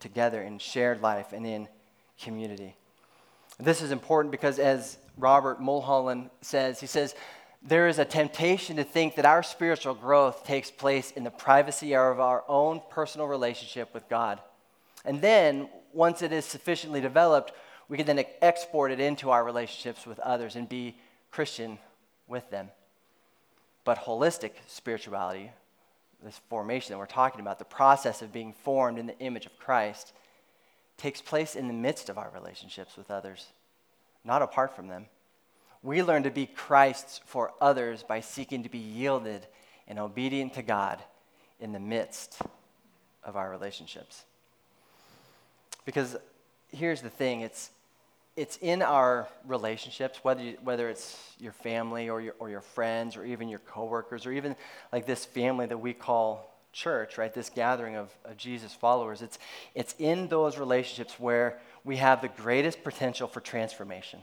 together 0.00 0.42
in 0.42 0.58
shared 0.58 1.02
life 1.02 1.32
and 1.32 1.46
in 1.46 1.68
community. 2.20 2.76
This 3.58 3.80
is 3.82 3.90
important 3.90 4.32
because 4.32 4.58
as 4.58 4.98
Robert 5.16 5.60
Mulholland 5.60 6.30
says. 6.40 6.80
He 6.80 6.86
says, 6.86 7.14
There 7.62 7.88
is 7.88 7.98
a 7.98 8.04
temptation 8.04 8.76
to 8.76 8.84
think 8.84 9.16
that 9.16 9.24
our 9.24 9.42
spiritual 9.42 9.94
growth 9.94 10.44
takes 10.44 10.70
place 10.70 11.10
in 11.10 11.24
the 11.24 11.30
privacy 11.30 11.94
of 11.94 12.20
our 12.20 12.44
own 12.48 12.80
personal 12.90 13.26
relationship 13.26 13.92
with 13.94 14.08
God. 14.08 14.40
And 15.04 15.20
then, 15.20 15.68
once 15.92 16.22
it 16.22 16.32
is 16.32 16.44
sufficiently 16.44 17.00
developed, 17.00 17.52
we 17.88 17.96
can 17.96 18.06
then 18.06 18.24
export 18.42 18.90
it 18.90 19.00
into 19.00 19.30
our 19.30 19.44
relationships 19.44 20.06
with 20.06 20.18
others 20.20 20.56
and 20.56 20.68
be 20.68 20.96
Christian 21.30 21.78
with 22.26 22.50
them. 22.50 22.70
But 23.84 23.98
holistic 23.98 24.52
spirituality, 24.66 25.52
this 26.22 26.40
formation 26.48 26.92
that 26.92 26.98
we're 26.98 27.06
talking 27.06 27.40
about, 27.40 27.58
the 27.60 27.64
process 27.64 28.20
of 28.20 28.32
being 28.32 28.52
formed 28.52 28.98
in 28.98 29.06
the 29.06 29.18
image 29.20 29.46
of 29.46 29.56
Christ, 29.58 30.12
takes 30.96 31.22
place 31.22 31.54
in 31.54 31.68
the 31.68 31.74
midst 31.74 32.08
of 32.08 32.18
our 32.18 32.30
relationships 32.34 32.96
with 32.96 33.10
others 33.10 33.46
not 34.26 34.42
apart 34.42 34.74
from 34.74 34.88
them. 34.88 35.06
We 35.82 36.02
learn 36.02 36.24
to 36.24 36.30
be 36.30 36.46
Christ's 36.46 37.20
for 37.26 37.52
others 37.60 38.02
by 38.02 38.20
seeking 38.20 38.64
to 38.64 38.68
be 38.68 38.78
yielded 38.78 39.46
and 39.86 39.98
obedient 39.98 40.54
to 40.54 40.62
God 40.62 40.98
in 41.60 41.72
the 41.72 41.78
midst 41.78 42.40
of 43.22 43.36
our 43.36 43.48
relationships. 43.48 44.24
Because 45.84 46.16
here's 46.72 47.02
the 47.02 47.10
thing 47.10 47.42
it's, 47.42 47.70
it's 48.36 48.56
in 48.58 48.82
our 48.82 49.28
relationships, 49.46 50.18
whether, 50.22 50.42
you, 50.42 50.58
whether 50.62 50.88
it's 50.88 51.16
your 51.38 51.52
family 51.52 52.08
or 52.08 52.20
your, 52.20 52.34
or 52.40 52.50
your 52.50 52.60
friends 52.60 53.16
or 53.16 53.24
even 53.24 53.48
your 53.48 53.60
coworkers 53.60 54.26
or 54.26 54.32
even 54.32 54.56
like 54.92 55.06
this 55.06 55.24
family 55.24 55.66
that 55.66 55.78
we 55.78 55.92
call 55.92 56.52
church, 56.76 57.16
right? 57.16 57.32
This 57.32 57.48
gathering 57.48 57.96
of, 57.96 58.10
of 58.24 58.36
Jesus 58.36 58.74
followers. 58.74 59.22
It's, 59.22 59.38
it's 59.74 59.94
in 59.98 60.28
those 60.28 60.58
relationships 60.58 61.18
where 61.18 61.58
we 61.84 61.96
have 61.96 62.20
the 62.20 62.28
greatest 62.28 62.84
potential 62.84 63.26
for 63.26 63.40
transformation. 63.40 64.20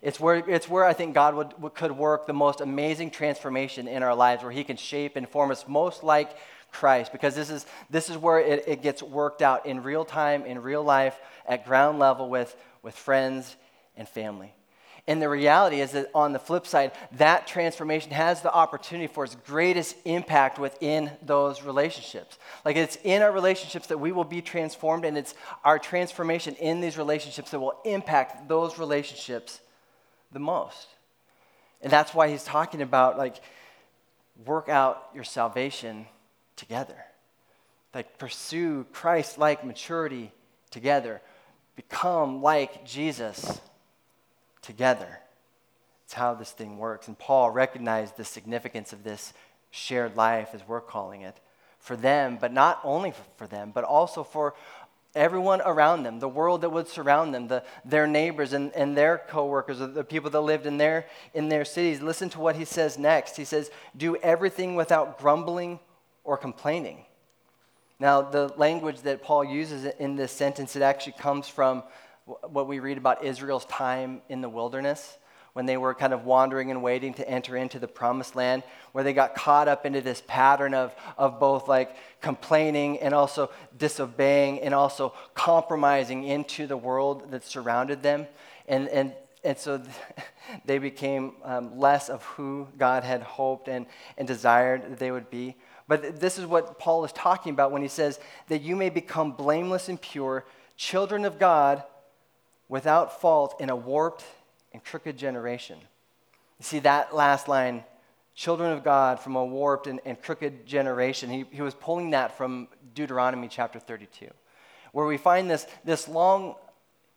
It's 0.00 0.18
where, 0.18 0.36
it's 0.36 0.66
where 0.66 0.86
I 0.86 0.94
think 0.94 1.14
God 1.14 1.34
would, 1.34 1.74
could 1.74 1.92
work 1.92 2.26
the 2.26 2.32
most 2.32 2.62
amazing 2.62 3.10
transformation 3.10 3.86
in 3.86 4.02
our 4.02 4.14
lives, 4.14 4.42
where 4.42 4.50
He 4.50 4.64
can 4.64 4.78
shape 4.78 5.16
and 5.16 5.28
form 5.28 5.50
us 5.50 5.68
most 5.68 6.02
like 6.02 6.30
Christ, 6.72 7.12
because 7.12 7.34
this 7.34 7.50
is, 7.50 7.66
this 7.90 8.08
is 8.08 8.16
where 8.16 8.38
it, 8.38 8.64
it 8.66 8.82
gets 8.82 9.02
worked 9.02 9.42
out 9.42 9.66
in 9.66 9.82
real 9.82 10.06
time, 10.06 10.46
in 10.46 10.62
real 10.62 10.82
life, 10.82 11.20
at 11.46 11.66
ground 11.66 11.98
level 11.98 12.30
with, 12.30 12.56
with 12.82 12.94
friends 12.94 13.56
and 13.94 14.08
family. 14.08 14.54
And 15.10 15.20
the 15.20 15.28
reality 15.28 15.80
is 15.80 15.90
that 15.90 16.08
on 16.14 16.32
the 16.32 16.38
flip 16.38 16.68
side, 16.68 16.92
that 17.14 17.48
transformation 17.48 18.12
has 18.12 18.42
the 18.42 18.52
opportunity 18.54 19.08
for 19.08 19.24
its 19.24 19.34
greatest 19.34 19.96
impact 20.04 20.56
within 20.56 21.10
those 21.20 21.64
relationships. 21.64 22.38
Like 22.64 22.76
it's 22.76 22.96
in 23.02 23.20
our 23.20 23.32
relationships 23.32 23.88
that 23.88 23.98
we 23.98 24.12
will 24.12 24.22
be 24.22 24.40
transformed, 24.40 25.04
and 25.04 25.18
it's 25.18 25.34
our 25.64 25.80
transformation 25.80 26.54
in 26.54 26.80
these 26.80 26.96
relationships 26.96 27.50
that 27.50 27.58
will 27.58 27.74
impact 27.84 28.48
those 28.48 28.78
relationships 28.78 29.58
the 30.30 30.38
most. 30.38 30.86
And 31.82 31.92
that's 31.92 32.14
why 32.14 32.28
he's 32.28 32.44
talking 32.44 32.80
about 32.80 33.18
like 33.18 33.40
work 34.46 34.68
out 34.68 35.08
your 35.12 35.24
salvation 35.24 36.06
together. 36.54 37.04
Like 37.92 38.16
pursue 38.16 38.86
Christ 38.92 39.38
like 39.38 39.66
maturity 39.66 40.30
together. 40.70 41.20
Become 41.74 42.42
like 42.42 42.84
Jesus 42.86 43.60
together. 44.62 45.20
It's 46.04 46.14
how 46.14 46.34
this 46.34 46.50
thing 46.50 46.78
works. 46.78 47.08
And 47.08 47.18
Paul 47.18 47.50
recognized 47.50 48.16
the 48.16 48.24
significance 48.24 48.92
of 48.92 49.04
this 49.04 49.32
shared 49.70 50.16
life, 50.16 50.50
as 50.54 50.66
we're 50.66 50.80
calling 50.80 51.22
it, 51.22 51.36
for 51.78 51.96
them, 51.96 52.38
but 52.40 52.52
not 52.52 52.80
only 52.84 53.12
for 53.36 53.46
them, 53.46 53.70
but 53.74 53.84
also 53.84 54.24
for 54.24 54.54
everyone 55.14 55.60
around 55.62 56.02
them, 56.02 56.20
the 56.20 56.28
world 56.28 56.60
that 56.60 56.70
would 56.70 56.88
surround 56.88 57.34
them, 57.34 57.48
the, 57.48 57.62
their 57.84 58.06
neighbors 58.06 58.52
and, 58.52 58.72
and 58.74 58.96
their 58.96 59.18
coworkers, 59.28 59.78
the 59.78 60.04
people 60.04 60.30
that 60.30 60.40
lived 60.40 60.66
in 60.66 60.78
their, 60.78 61.06
in 61.34 61.48
their 61.48 61.64
cities. 61.64 62.00
Listen 62.00 62.28
to 62.30 62.40
what 62.40 62.56
he 62.56 62.64
says 62.64 62.98
next. 62.98 63.36
He 63.36 63.44
says, 63.44 63.70
Do 63.96 64.16
everything 64.16 64.76
without 64.76 65.18
grumbling 65.18 65.80
or 66.22 66.36
complaining. 66.36 67.04
Now, 67.98 68.22
the 68.22 68.52
language 68.56 69.02
that 69.02 69.22
Paul 69.22 69.44
uses 69.44 69.84
in 69.84 70.16
this 70.16 70.32
sentence, 70.32 70.74
it 70.74 70.82
actually 70.82 71.14
comes 71.18 71.48
from 71.48 71.82
what 72.48 72.66
we 72.66 72.80
read 72.80 72.98
about 72.98 73.24
Israel's 73.24 73.64
time 73.66 74.22
in 74.28 74.40
the 74.40 74.48
wilderness 74.48 75.18
when 75.52 75.66
they 75.66 75.76
were 75.76 75.94
kind 75.94 76.12
of 76.12 76.24
wandering 76.24 76.70
and 76.70 76.82
waiting 76.82 77.12
to 77.14 77.28
enter 77.28 77.56
into 77.56 77.78
the 77.78 77.88
promised 77.88 78.36
land, 78.36 78.62
where 78.92 79.02
they 79.02 79.12
got 79.12 79.34
caught 79.34 79.68
up 79.68 79.84
into 79.84 80.00
this 80.00 80.22
pattern 80.26 80.74
of, 80.74 80.94
of 81.18 81.40
both 81.40 81.68
like 81.68 81.96
complaining 82.20 82.98
and 83.00 83.12
also 83.12 83.50
disobeying 83.76 84.60
and 84.60 84.72
also 84.72 85.12
compromising 85.34 86.24
into 86.24 86.66
the 86.66 86.76
world 86.76 87.30
that 87.32 87.44
surrounded 87.44 88.02
them. 88.02 88.26
And, 88.68 88.88
and, 88.88 89.12
and 89.42 89.58
so 89.58 89.82
they 90.64 90.78
became 90.78 91.34
um, 91.44 91.78
less 91.78 92.08
of 92.08 92.22
who 92.24 92.68
God 92.78 93.02
had 93.02 93.22
hoped 93.22 93.68
and, 93.68 93.86
and 94.16 94.28
desired 94.28 94.82
that 94.82 94.98
they 94.98 95.10
would 95.10 95.30
be. 95.30 95.56
But 95.88 96.20
this 96.20 96.38
is 96.38 96.46
what 96.46 96.78
Paul 96.78 97.04
is 97.04 97.12
talking 97.12 97.52
about 97.52 97.72
when 97.72 97.82
he 97.82 97.88
says 97.88 98.20
that 98.46 98.62
you 98.62 98.76
may 98.76 98.90
become 98.90 99.32
blameless 99.32 99.88
and 99.88 100.00
pure, 100.00 100.44
children 100.76 101.24
of 101.24 101.40
God 101.40 101.82
without 102.70 103.20
fault 103.20 103.56
in 103.60 103.68
a 103.68 103.76
warped 103.76 104.24
and 104.72 104.82
crooked 104.82 105.18
generation. 105.18 105.76
You 106.58 106.64
see 106.64 106.78
that 106.78 107.14
last 107.14 107.48
line, 107.48 107.84
children 108.34 108.72
of 108.72 108.84
God 108.84 109.18
from 109.20 109.36
a 109.36 109.44
warped 109.44 109.88
and, 109.88 110.00
and 110.06 110.20
crooked 110.22 110.64
generation. 110.64 111.28
He, 111.28 111.44
he 111.50 111.60
was 111.60 111.74
pulling 111.74 112.10
that 112.10 112.38
from 112.38 112.68
Deuteronomy 112.94 113.48
chapter 113.48 113.80
32, 113.80 114.28
where 114.92 115.04
we 115.04 115.16
find 115.16 115.50
this, 115.50 115.66
this 115.84 116.08
long 116.08 116.54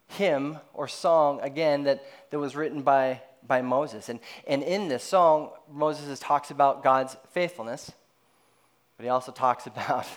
hymn 0.07 0.57
or 0.73 0.87
song, 0.87 1.39
again, 1.41 1.83
that, 1.83 2.03
that 2.31 2.39
was 2.39 2.55
written 2.55 2.81
by, 2.81 3.21
by 3.47 3.61
Moses. 3.61 4.09
And, 4.09 4.19
and 4.47 4.63
in 4.63 4.87
this 4.87 5.03
song, 5.03 5.51
Moses 5.71 6.19
talks 6.19 6.49
about 6.49 6.83
God's 6.83 7.15
faithfulness, 7.31 7.91
but 8.97 9.03
he 9.03 9.09
also 9.09 9.31
talks 9.31 9.67
about, 9.67 10.07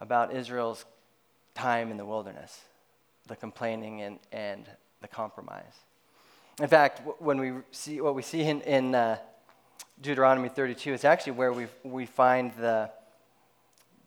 about 0.00 0.34
Israel's 0.34 0.84
time 1.54 1.92
in 1.92 1.98
the 1.98 2.04
wilderness, 2.04 2.62
the 3.26 3.36
complaining 3.36 4.02
and, 4.02 4.18
and 4.32 4.66
the 5.00 5.08
compromise. 5.08 5.74
In 6.60 6.68
fact, 6.68 7.02
when 7.18 7.38
we 7.38 7.52
see 7.70 8.00
what 8.00 8.14
we 8.14 8.22
see 8.22 8.42
in, 8.42 8.60
in 8.62 8.94
uh, 8.94 9.18
Deuteronomy 10.00 10.48
32, 10.48 10.92
it's 10.92 11.04
actually 11.04 11.32
where 11.32 11.52
we, 11.52 11.66
we 11.82 12.06
find 12.06 12.52
the, 12.54 12.90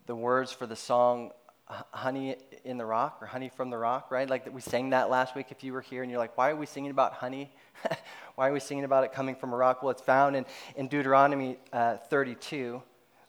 the 0.06 0.16
words 0.16 0.52
for 0.52 0.66
the 0.66 0.76
song 0.76 1.32
honey 1.92 2.38
in 2.64 2.78
the 2.78 2.86
rock 2.86 3.18
or 3.22 3.28
honey 3.28 3.50
from 3.50 3.70
the 3.70 3.78
rock, 3.78 4.10
right? 4.12 4.30
Like 4.30 4.54
we 4.54 4.62
sang 4.62 4.92
that 4.92 5.10
last 5.10 5.36
week 5.36 5.48
if 5.52 5.64
you 5.64 5.74
were 5.74 5.82
here 5.82 6.02
and 6.02 6.12
you're 6.12 6.20
like, 6.20 6.38
why 6.38 6.52
are 6.52 6.56
we 6.56 6.66
singing 6.66 6.92
about 6.92 7.14
honey? 7.14 7.52
why 8.36 8.50
are 8.50 8.54
we 8.54 8.60
singing 8.60 8.84
about 8.84 9.04
it 9.04 9.12
coming 9.12 9.36
from 9.36 9.54
a 9.54 9.58
rock? 9.58 9.84
Well, 9.84 9.92
it's 9.92 10.02
found 10.02 10.36
in, 10.36 10.46
in 10.76 10.88
Deuteronomy 10.88 11.58
uh, 11.74 11.98
32, 12.10 12.82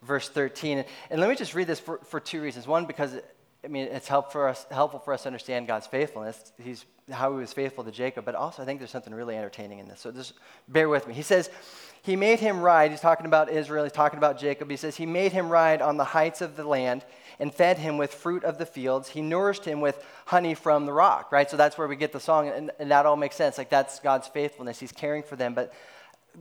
verse 0.03 0.29
13. 0.29 0.79
And, 0.79 0.87
and, 1.11 1.21
let 1.21 1.29
me 1.29 1.35
just 1.35 1.55
read 1.55 1.67
this 1.67 1.81
for, 1.81 1.99
for 2.05 2.21
two 2.21 2.41
reasons. 2.41 2.67
One, 2.67 2.85
because 2.85 3.17
I 3.65 3.69
mean, 3.69 3.89
it's 3.91 4.07
help 4.07 4.31
for 4.31 4.49
us, 4.49 4.67
helpful 4.71 5.01
for 5.01 5.13
us 5.13 5.23
to 5.23 5.29
understand 5.29 5.67
God's 5.67 5.87
faithfulness. 5.87 6.53
He's 6.63 6.85
how 7.11 7.33
he 7.33 7.41
was 7.41 7.53
faithful 7.53 7.85
to 7.85 7.91
Jacob, 7.91 8.25
but 8.25 8.35
also 8.35 8.63
I 8.63 8.67
think 8.67 8.81
there's 8.81 8.91
something 8.91 9.15
really 9.15 9.37
entertaining 9.37 9.79
in 9.79 9.89
this. 9.89 10.01
So 10.01 10.13
just 10.13 10.35
bear 10.69 10.89
with 10.89 11.09
me. 11.09 11.15
He 11.15 11.23
says, 11.23 11.51
He 12.03 12.17
made 12.17 12.39
him 12.39 12.61
ride. 12.61 12.91
He's 12.91 13.01
talking 13.01 13.27
about 13.27 13.51
Israel, 13.51 13.85
he's 13.85 13.93
talking 13.93 14.19
about 14.19 14.39
Jacob. 14.39 14.71
He 14.71 14.77
says, 14.77 14.97
He 14.97 15.07
made 15.07 15.33
him 15.33 15.49
ride 15.49 15.83
on 15.83 15.97
the 15.97 16.05
heights 16.05 16.41
of 16.41 16.57
the 16.57 16.65
land 16.65 17.05
and 17.41 17.53
fed 17.53 17.79
him 17.79 17.99
with 17.99 18.13
fruit 18.13 18.45
of 18.45 18.59
the 18.59 18.67
fields. 18.67 19.09
He 19.09 19.23
nourished 19.23 19.65
him 19.65 19.81
with 19.81 20.05
honey 20.27 20.55
from 20.55 20.87
the 20.87 20.93
rock, 20.93 21.33
right? 21.33 21.51
So 21.51 21.57
that's 21.57 21.79
where 21.79 21.89
we 21.89 21.97
get 21.97 22.13
the 22.13 22.21
song, 22.21 22.49
and, 22.49 22.71
and 22.79 22.91
that 22.91 23.07
all 23.07 23.17
makes 23.17 23.37
sense. 23.37 23.59
Like 23.59 23.71
that's 23.71 24.01
God's 24.01 24.29
faithfulness. 24.29 24.79
He's 24.79 24.93
caring 24.93 25.23
for 25.23 25.37
them. 25.37 25.55
But 25.55 25.73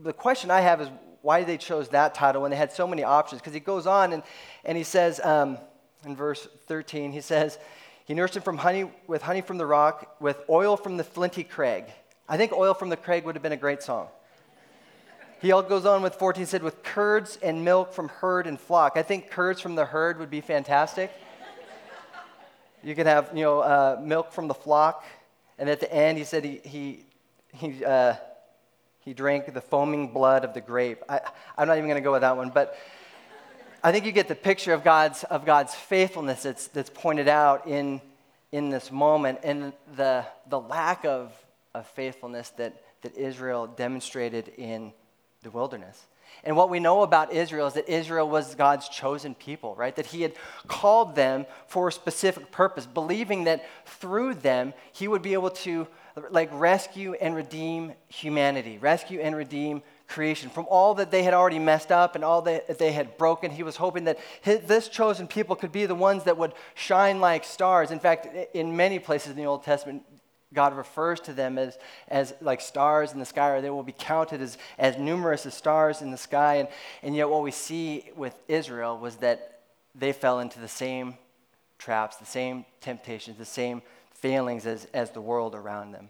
the 0.02 0.12
question 0.12 0.50
I 0.50 0.60
have 0.60 0.80
is 0.80 0.88
why 1.22 1.44
they 1.44 1.56
chose 1.56 1.88
that 1.88 2.14
title 2.14 2.42
when 2.42 2.50
they 2.50 2.56
had 2.56 2.72
so 2.72 2.86
many 2.86 3.02
options? 3.02 3.40
Because 3.40 3.54
he 3.54 3.60
goes 3.60 3.86
on 3.86 4.12
and, 4.12 4.22
and 4.64 4.78
he 4.78 4.84
says 4.84 5.20
um, 5.24 5.58
in 6.04 6.16
verse 6.16 6.48
13, 6.66 7.12
he 7.12 7.20
says, 7.20 7.58
he 8.04 8.14
nourished 8.14 8.36
him 8.36 8.42
from 8.42 8.58
honey 8.58 8.90
with 9.06 9.22
honey 9.22 9.42
from 9.42 9.58
the 9.58 9.66
rock, 9.66 10.16
with 10.20 10.42
oil 10.48 10.76
from 10.76 10.96
the 10.96 11.04
flinty 11.04 11.44
crag. 11.44 11.84
I 12.28 12.36
think 12.36 12.52
oil 12.52 12.74
from 12.74 12.88
the 12.88 12.96
crag 12.96 13.24
would 13.24 13.34
have 13.34 13.42
been 13.42 13.52
a 13.52 13.56
great 13.56 13.82
song. 13.82 14.08
He 15.40 15.52
all 15.52 15.62
goes 15.62 15.86
on 15.86 16.02
with 16.02 16.14
14 16.14 16.46
said, 16.46 16.62
with 16.62 16.82
curds 16.82 17.38
and 17.42 17.64
milk 17.64 17.92
from 17.92 18.08
herd 18.08 18.46
and 18.46 18.58
flock. 18.58 18.94
I 18.96 19.02
think 19.02 19.30
curds 19.30 19.60
from 19.60 19.76
the 19.76 19.84
herd 19.84 20.18
would 20.18 20.30
be 20.30 20.40
fantastic. 20.40 21.12
You 22.82 22.94
could 22.94 23.06
have, 23.06 23.30
you 23.34 23.42
know, 23.42 23.60
uh, 23.60 24.00
milk 24.02 24.32
from 24.32 24.48
the 24.48 24.54
flock. 24.54 25.04
And 25.58 25.68
at 25.68 25.80
the 25.80 25.92
end, 25.92 26.18
he 26.18 26.24
said 26.24 26.44
he, 26.44 26.60
he, 26.64 27.04
he, 27.54 27.84
uh, 27.84 28.14
he 29.00 29.14
drank 29.14 29.52
the 29.52 29.60
foaming 29.60 30.12
blood 30.12 30.44
of 30.44 30.54
the 30.54 30.60
grape. 30.60 31.02
I, 31.08 31.20
I'm 31.56 31.68
not 31.68 31.76
even 31.76 31.88
going 31.88 32.00
to 32.00 32.04
go 32.04 32.12
with 32.12 32.22
that 32.22 32.36
one, 32.36 32.50
but 32.50 32.76
I 33.88 33.90
think 33.90 34.04
you 34.04 34.12
get 34.12 34.28
the 34.28 34.34
picture 34.34 34.74
of 34.74 34.84
God's, 34.84 35.24
of 35.24 35.46
God's 35.46 35.74
faithfulness 35.74 36.42
that's, 36.42 36.66
that's 36.66 36.90
pointed 36.90 37.26
out 37.26 37.66
in, 37.66 38.02
in 38.52 38.68
this 38.68 38.92
moment 38.92 39.38
and 39.42 39.72
the, 39.96 40.26
the 40.50 40.60
lack 40.60 41.06
of, 41.06 41.32
of 41.74 41.86
faithfulness 41.86 42.50
that, 42.58 42.74
that 43.00 43.16
Israel 43.16 43.66
demonstrated 43.66 44.48
in 44.58 44.92
the 45.42 45.50
wilderness. 45.50 46.04
And 46.44 46.54
what 46.54 46.68
we 46.68 46.80
know 46.80 47.00
about 47.00 47.32
Israel 47.32 47.66
is 47.66 47.72
that 47.72 47.88
Israel 47.88 48.28
was 48.28 48.54
God's 48.54 48.90
chosen 48.90 49.34
people, 49.34 49.74
right? 49.74 49.96
That 49.96 50.04
he 50.04 50.20
had 50.20 50.34
called 50.66 51.14
them 51.14 51.46
for 51.66 51.88
a 51.88 51.92
specific 51.92 52.52
purpose, 52.52 52.84
believing 52.84 53.44
that 53.44 53.64
through 53.86 54.34
them 54.34 54.74
he 54.92 55.08
would 55.08 55.22
be 55.22 55.32
able 55.32 55.52
to 55.64 55.88
like 56.28 56.50
rescue 56.52 57.14
and 57.14 57.34
redeem 57.34 57.94
humanity, 58.08 58.76
rescue 58.76 59.20
and 59.20 59.34
redeem 59.34 59.82
creation, 60.08 60.50
from 60.50 60.66
all 60.68 60.94
that 60.94 61.10
they 61.10 61.22
had 61.22 61.34
already 61.34 61.58
messed 61.58 61.92
up 61.92 62.14
and 62.14 62.24
all 62.24 62.42
that 62.42 62.78
they 62.78 62.92
had 62.92 63.16
broken. 63.18 63.50
He 63.50 63.62
was 63.62 63.76
hoping 63.76 64.04
that 64.04 64.18
his, 64.40 64.60
this 64.60 64.88
chosen 64.88 65.28
people 65.28 65.54
could 65.54 65.70
be 65.70 65.86
the 65.86 65.94
ones 65.94 66.24
that 66.24 66.36
would 66.36 66.54
shine 66.74 67.20
like 67.20 67.44
stars. 67.44 67.90
In 67.90 68.00
fact, 68.00 68.26
in 68.54 68.76
many 68.76 68.98
places 68.98 69.30
in 69.30 69.36
the 69.36 69.44
Old 69.44 69.64
Testament, 69.64 70.02
God 70.54 70.74
refers 70.74 71.20
to 71.20 71.32
them 71.32 71.58
as, 71.58 71.78
as 72.08 72.34
like 72.40 72.62
stars 72.62 73.12
in 73.12 73.18
the 73.18 73.26
sky, 73.26 73.50
or 73.50 73.60
they 73.60 73.70
will 73.70 73.82
be 73.82 73.92
counted 73.92 74.40
as, 74.40 74.56
as 74.78 74.96
numerous 74.96 75.44
as 75.44 75.54
stars 75.54 76.00
in 76.00 76.10
the 76.10 76.16
sky. 76.16 76.56
And, 76.56 76.68
and 77.02 77.14
yet, 77.14 77.28
what 77.28 77.42
we 77.42 77.50
see 77.50 78.10
with 78.16 78.34
Israel 78.48 78.98
was 78.98 79.16
that 79.16 79.60
they 79.94 80.12
fell 80.12 80.40
into 80.40 80.58
the 80.58 80.68
same 80.68 81.18
traps, 81.78 82.16
the 82.16 82.26
same 82.26 82.64
temptations, 82.80 83.36
the 83.36 83.44
same 83.44 83.82
failings 84.10 84.64
as, 84.64 84.86
as 84.94 85.10
the 85.10 85.20
world 85.20 85.54
around 85.54 85.92
them. 85.92 86.08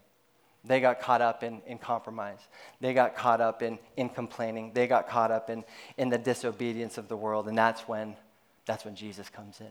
They 0.64 0.81
got 0.81 1.01
caught 1.01 1.23
up 1.23 1.42
in, 1.42 1.62
in 1.66 1.79
compromise. 1.79 2.40
They 2.81 2.92
got 2.92 3.16
caught 3.16 3.40
up 3.40 3.62
in, 3.62 3.79
in 3.97 4.09
complaining. 4.09 4.73
They 4.75 4.87
got 4.87 5.09
caught 5.09 5.31
up 5.31 5.51
in, 5.51 5.64
in 5.97 6.09
the 6.09 6.18
disobedience 6.18 6.99
of 6.99 7.09
the 7.09 7.16
world. 7.16 7.49
And 7.49 7.57
that's 7.57 7.83
when, 7.83 8.16
that's 8.66 8.85
when 8.85 8.97
Jesus 8.97 9.29
comes 9.29 9.61
in. 9.61 9.71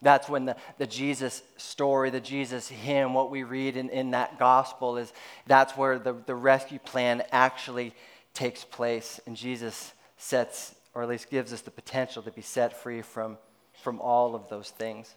That's 0.00 0.28
when 0.28 0.44
the, 0.44 0.56
the 0.76 0.86
Jesus 0.86 1.42
story, 1.56 2.10
the 2.10 2.20
Jesus 2.20 2.68
hymn, 2.68 3.14
what 3.14 3.30
we 3.30 3.42
read 3.42 3.76
in, 3.76 3.88
in 3.90 4.12
that 4.12 4.38
gospel 4.38 4.96
is 4.96 5.12
that's 5.46 5.76
where 5.76 5.98
the, 5.98 6.14
the 6.26 6.34
rescue 6.34 6.78
plan 6.78 7.22
actually 7.32 7.94
takes 8.32 8.64
place. 8.64 9.18
And 9.26 9.34
Jesus 9.34 9.92
sets, 10.18 10.74
or 10.94 11.02
at 11.02 11.08
least 11.08 11.30
gives 11.30 11.52
us 11.52 11.62
the 11.62 11.70
potential 11.72 12.22
to 12.22 12.30
be 12.30 12.42
set 12.42 12.80
free 12.80 13.02
from, 13.02 13.38
from 13.82 14.00
all 14.00 14.36
of 14.36 14.48
those 14.48 14.70
things. 14.70 15.14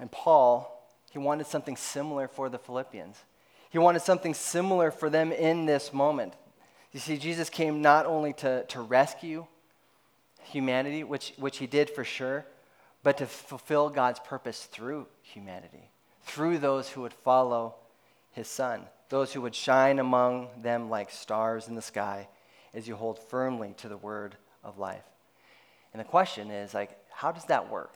And 0.00 0.10
Paul 0.10 0.73
he 1.14 1.18
wanted 1.20 1.46
something 1.46 1.76
similar 1.76 2.26
for 2.26 2.48
the 2.48 2.58
Philippians. 2.58 3.16
He 3.70 3.78
wanted 3.78 4.02
something 4.02 4.34
similar 4.34 4.90
for 4.90 5.08
them 5.08 5.30
in 5.30 5.64
this 5.64 5.92
moment. 5.92 6.34
You 6.90 6.98
see, 6.98 7.18
Jesus 7.18 7.48
came 7.48 7.80
not 7.80 8.04
only 8.04 8.32
to, 8.32 8.64
to 8.64 8.80
rescue 8.80 9.46
humanity, 10.42 11.04
which, 11.04 11.32
which 11.36 11.58
he 11.58 11.68
did 11.68 11.88
for 11.88 12.02
sure, 12.02 12.44
but 13.04 13.18
to 13.18 13.26
fulfill 13.26 13.90
God's 13.90 14.18
purpose 14.18 14.64
through 14.64 15.06
humanity, 15.22 15.88
through 16.24 16.58
those 16.58 16.88
who 16.88 17.02
would 17.02 17.14
follow 17.14 17.76
his 18.32 18.48
son, 18.48 18.82
those 19.08 19.32
who 19.32 19.40
would 19.42 19.54
shine 19.54 20.00
among 20.00 20.48
them 20.62 20.90
like 20.90 21.12
stars 21.12 21.68
in 21.68 21.76
the 21.76 21.82
sky 21.82 22.26
as 22.74 22.88
you 22.88 22.96
hold 22.96 23.20
firmly 23.20 23.72
to 23.76 23.88
the 23.88 23.96
word 23.96 24.34
of 24.64 24.80
life. 24.80 25.04
And 25.92 26.00
the 26.00 26.04
question 26.04 26.50
is, 26.50 26.74
like, 26.74 26.98
how 27.12 27.30
does 27.30 27.44
that 27.44 27.70
work? 27.70 27.94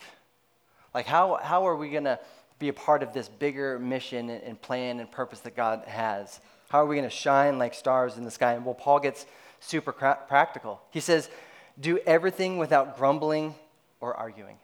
Like, 0.94 1.06
how, 1.06 1.40
how 1.42 1.66
are 1.66 1.74
we 1.74 1.90
going 1.90 2.04
to 2.04 2.20
be 2.58 2.68
a 2.68 2.72
part 2.72 3.02
of 3.02 3.12
this 3.12 3.28
bigger 3.28 3.78
mission 3.78 4.30
and 4.30 4.60
plan 4.60 5.00
and 5.00 5.10
purpose 5.10 5.40
that 5.40 5.56
God 5.56 5.84
has? 5.86 6.40
How 6.68 6.82
are 6.82 6.86
we 6.86 6.96
going 6.96 7.08
to 7.08 7.14
shine 7.14 7.58
like 7.58 7.74
stars 7.74 8.16
in 8.16 8.24
the 8.24 8.30
sky? 8.30 8.54
And 8.54 8.64
well, 8.64 8.74
Paul 8.74 9.00
gets 9.00 9.26
super 9.60 9.92
practical. 9.92 10.80
He 10.90 11.00
says, 11.00 11.28
do 11.80 11.98
everything 12.06 12.58
without 12.58 12.96
grumbling 12.96 13.54
or 14.00 14.14
arguing. 14.14 14.58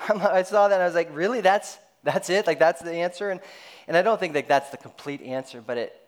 I 0.08 0.42
saw 0.42 0.68
that 0.68 0.74
and 0.74 0.82
I 0.82 0.86
was 0.86 0.94
like, 0.94 1.14
really? 1.14 1.40
That's, 1.40 1.78
that's 2.02 2.30
it? 2.30 2.46
Like, 2.46 2.58
that's 2.58 2.80
the 2.80 2.92
answer? 2.92 3.30
And, 3.30 3.40
and 3.86 3.96
I 3.96 4.02
don't 4.02 4.18
think 4.18 4.32
that 4.34 4.48
that's 4.48 4.70
the 4.70 4.76
complete 4.76 5.22
answer, 5.22 5.62
but 5.64 5.76
it, 5.76 6.00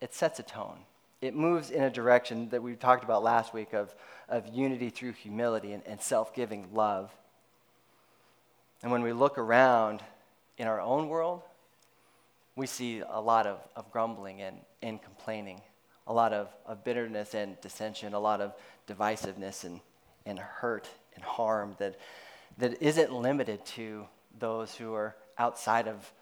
it 0.00 0.14
sets 0.14 0.38
a 0.38 0.42
tone. 0.42 0.78
It 1.20 1.34
moves 1.34 1.70
in 1.70 1.82
a 1.82 1.90
direction 1.90 2.48
that 2.50 2.62
we 2.62 2.74
talked 2.74 3.02
about 3.02 3.22
last 3.24 3.52
week 3.52 3.72
of, 3.72 3.94
of 4.28 4.46
unity 4.48 4.90
through 4.90 5.12
humility 5.12 5.72
and, 5.72 5.82
and 5.86 6.00
self 6.00 6.34
giving 6.34 6.68
love. 6.72 7.10
And 8.82 8.92
when 8.92 9.02
we 9.02 9.12
look 9.12 9.38
around 9.38 10.02
in 10.58 10.66
our 10.66 10.80
own 10.80 11.08
world, 11.08 11.42
we 12.56 12.66
see 12.66 13.02
a 13.08 13.20
lot 13.20 13.46
of, 13.46 13.60
of 13.76 13.90
grumbling 13.92 14.42
and, 14.42 14.56
and 14.82 15.00
complaining, 15.00 15.60
a 16.06 16.12
lot 16.12 16.32
of, 16.32 16.48
of 16.66 16.84
bitterness 16.84 17.34
and 17.34 17.58
dissension, 17.60 18.12
a 18.12 18.18
lot 18.18 18.40
of 18.40 18.52
divisiveness 18.88 19.64
and, 19.64 19.80
and 20.26 20.38
hurt 20.38 20.88
and 21.14 21.24
harm 21.24 21.76
that, 21.78 21.98
that 22.58 22.82
isn't 22.82 23.12
limited 23.12 23.64
to 23.64 24.06
those 24.38 24.74
who 24.74 24.92
are 24.94 25.14
outside 25.38 25.86
of 25.86 26.12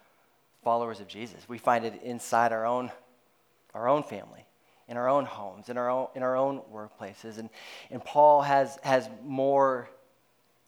followers 0.62 1.00
of 1.00 1.08
Jesus. 1.08 1.48
We 1.48 1.58
find 1.58 1.84
it 1.84 2.02
inside 2.02 2.52
our 2.52 2.66
own, 2.66 2.90
our 3.72 3.88
own 3.88 4.02
family, 4.02 4.44
in 4.88 4.98
our 4.98 5.08
own 5.08 5.24
homes, 5.24 5.70
in 5.70 5.78
our 5.78 5.88
own, 5.88 6.08
in 6.14 6.22
our 6.22 6.36
own 6.36 6.60
workplaces. 6.72 7.38
And, 7.38 7.48
and 7.90 8.04
Paul 8.04 8.42
has, 8.42 8.78
has 8.82 9.08
more 9.24 9.88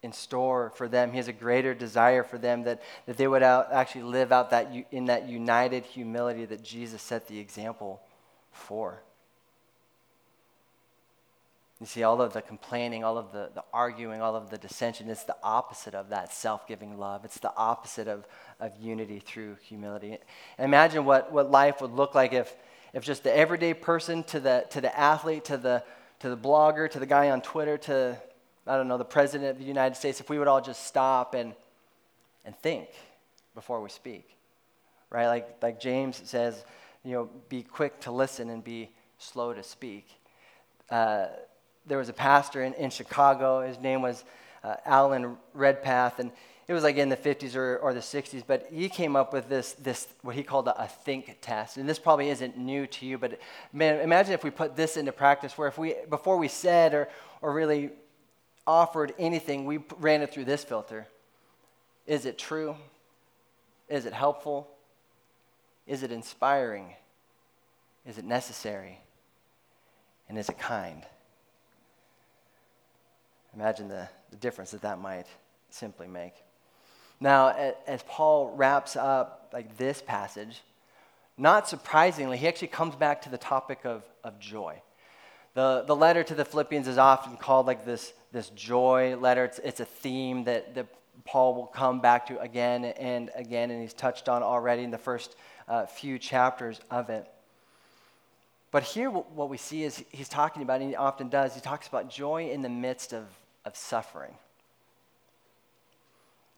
in 0.01 0.13
store 0.13 0.71
for 0.75 0.87
them. 0.87 1.11
He 1.11 1.17
has 1.17 1.27
a 1.27 1.33
greater 1.33 1.73
desire 1.73 2.23
for 2.23 2.37
them 2.37 2.63
that, 2.63 2.81
that 3.05 3.17
they 3.17 3.27
would 3.27 3.43
out, 3.43 3.71
actually 3.71 4.03
live 4.03 4.31
out 4.31 4.51
that 4.51 4.73
in 4.91 5.05
that 5.05 5.27
united 5.27 5.85
humility 5.85 6.45
that 6.45 6.63
Jesus 6.63 7.01
set 7.01 7.27
the 7.27 7.39
example 7.39 8.01
for. 8.51 9.01
You 11.79 11.85
see, 11.85 12.03
all 12.03 12.21
of 12.21 12.33
the 12.33 12.41
complaining, 12.41 13.05
all 13.05 13.17
of 13.17 13.31
the, 13.31 13.51
the 13.55 13.63
arguing, 13.73 14.21
all 14.21 14.35
of 14.35 14.49
the 14.49 14.57
dissension, 14.57 15.09
it's 15.09 15.23
the 15.23 15.37
opposite 15.41 15.95
of 15.95 16.09
that 16.09 16.33
self 16.33 16.67
giving 16.67 16.97
love. 16.97 17.23
It's 17.23 17.39
the 17.39 17.55
opposite 17.55 18.09
of, 18.09 18.27
of 18.59 18.73
unity 18.79 19.19
through 19.19 19.55
humility. 19.63 20.17
Imagine 20.57 21.05
what, 21.05 21.31
what 21.31 21.49
life 21.49 21.79
would 21.81 21.91
look 21.91 22.15
like 22.15 22.33
if, 22.33 22.53
if 22.93 23.05
just 23.05 23.23
the 23.23 23.35
everyday 23.35 23.73
person 23.73 24.23
to 24.25 24.41
the, 24.41 24.65
to 24.71 24.81
the 24.81 24.97
athlete, 24.97 25.45
to 25.45 25.57
the, 25.57 25.83
to 26.19 26.29
the 26.29 26.35
blogger, 26.35 26.89
to 26.89 26.99
the 26.99 27.05
guy 27.05 27.29
on 27.29 27.41
Twitter, 27.41 27.77
to 27.77 28.17
I 28.69 28.77
don't 28.77 28.87
know, 28.87 28.99
the 28.99 29.05
President 29.05 29.49
of 29.49 29.57
the 29.57 29.65
United 29.65 29.95
States, 29.95 30.19
if 30.19 30.29
we 30.29 30.37
would 30.37 30.47
all 30.47 30.61
just 30.61 30.85
stop 30.85 31.33
and, 31.33 31.53
and 32.45 32.55
think 32.57 32.89
before 33.55 33.81
we 33.81 33.89
speak, 33.89 34.29
right? 35.09 35.25
Like, 35.25 35.57
like 35.63 35.79
James 35.79 36.21
says, 36.23 36.63
you 37.03 37.13
know, 37.13 37.29
be 37.49 37.63
quick 37.63 37.99
to 38.01 38.11
listen 38.11 38.51
and 38.51 38.63
be 38.63 38.91
slow 39.17 39.53
to 39.53 39.63
speak. 39.63 40.07
Uh, 40.91 41.25
there 41.87 41.97
was 41.97 42.09
a 42.09 42.13
pastor 42.13 42.63
in, 42.63 42.75
in 42.75 42.91
Chicago. 42.91 43.65
His 43.65 43.79
name 43.79 44.03
was 44.03 44.23
uh, 44.63 44.75
Alan 44.85 45.35
Redpath, 45.55 46.19
and 46.19 46.31
it 46.67 46.73
was 46.73 46.83
like 46.83 46.97
in 46.97 47.09
the 47.09 47.17
50s 47.17 47.55
or, 47.55 47.77
or 47.77 47.95
the 47.95 48.01
60s, 48.01 48.43
but 48.45 48.67
he 48.71 48.87
came 48.87 49.15
up 49.15 49.33
with 49.33 49.49
this, 49.49 49.73
this 49.73 50.07
what 50.21 50.35
he 50.35 50.43
called 50.43 50.67
a, 50.67 50.83
a, 50.83 50.87
think 50.87 51.37
test. 51.41 51.77
And 51.77 51.89
this 51.89 51.97
probably 51.97 52.29
isn't 52.29 52.55
new 52.55 52.85
to 52.85 53.07
you, 53.07 53.17
but 53.17 53.39
man, 53.73 53.99
imagine 54.01 54.33
if 54.33 54.43
we 54.43 54.51
put 54.51 54.75
this 54.75 54.95
into 54.95 55.11
practice 55.11 55.57
where 55.57 55.67
if 55.67 55.79
we, 55.79 55.95
before 56.07 56.37
we 56.37 56.47
said 56.47 56.93
or, 56.93 57.09
or 57.41 57.51
really 57.51 57.89
offered 58.65 59.13
anything, 59.17 59.65
we 59.65 59.79
ran 59.99 60.21
it 60.21 60.33
through 60.33 60.45
this 60.45 60.63
filter. 60.63 61.07
Is 62.05 62.25
it 62.25 62.37
true? 62.37 62.75
Is 63.87 64.05
it 64.05 64.13
helpful? 64.13 64.67
Is 65.87 66.03
it 66.03 66.11
inspiring? 66.11 66.93
Is 68.05 68.17
it 68.17 68.25
necessary? 68.25 68.99
And 70.27 70.37
is 70.37 70.49
it 70.49 70.59
kind? 70.59 71.03
Imagine 73.55 73.87
the, 73.87 74.07
the 74.29 74.37
difference 74.37 74.71
that 74.71 74.83
that 74.83 74.99
might 74.99 75.25
simply 75.69 76.07
make. 76.07 76.33
Now, 77.19 77.49
as 77.87 78.03
Paul 78.03 78.53
wraps 78.55 78.95
up 78.95 79.49
like 79.51 79.77
this 79.77 80.01
passage, 80.01 80.61
not 81.37 81.67
surprisingly, 81.67 82.37
he 82.37 82.47
actually 82.47 82.67
comes 82.67 82.95
back 82.95 83.21
to 83.23 83.29
the 83.29 83.37
topic 83.37 83.79
of, 83.85 84.03
of 84.23 84.39
joy. 84.39 84.81
The, 85.59 85.83
the 85.85 85.95
letter 85.95 86.23
to 86.23 86.35
the 86.35 86.45
Philippians 86.45 86.87
is 86.87 86.97
often 86.97 87.35
called 87.35 87.67
like 87.67 87.83
this, 87.83 88.13
this 88.31 88.47
joy 88.51 89.17
letter. 89.17 89.43
It's, 89.43 89.59
it's 89.59 89.81
a 89.81 89.85
theme 89.85 90.45
that, 90.45 90.73
that 90.75 90.85
Paul 91.25 91.53
will 91.53 91.65
come 91.65 91.99
back 91.99 92.27
to 92.27 92.39
again 92.39 92.85
and 92.85 93.29
again, 93.35 93.69
and 93.69 93.81
he's 93.81 93.93
touched 93.93 94.29
on 94.29 94.41
already 94.41 94.85
in 94.85 94.91
the 94.91 94.97
first 94.97 95.35
uh, 95.67 95.85
few 95.85 96.17
chapters 96.17 96.79
of 96.89 97.09
it. 97.09 97.27
But 98.71 98.83
here, 98.83 99.09
what 99.09 99.49
we 99.49 99.57
see 99.57 99.83
is 99.83 100.01
he's 100.11 100.29
talking 100.29 100.61
about, 100.61 100.79
and 100.79 100.91
he 100.91 100.95
often 100.95 101.27
does, 101.27 101.55
he 101.55 101.59
talks 101.59 101.89
about 101.89 102.09
joy 102.09 102.51
in 102.51 102.61
the 102.61 102.69
midst 102.69 103.11
of, 103.11 103.25
of 103.65 103.75
suffering. 103.75 104.35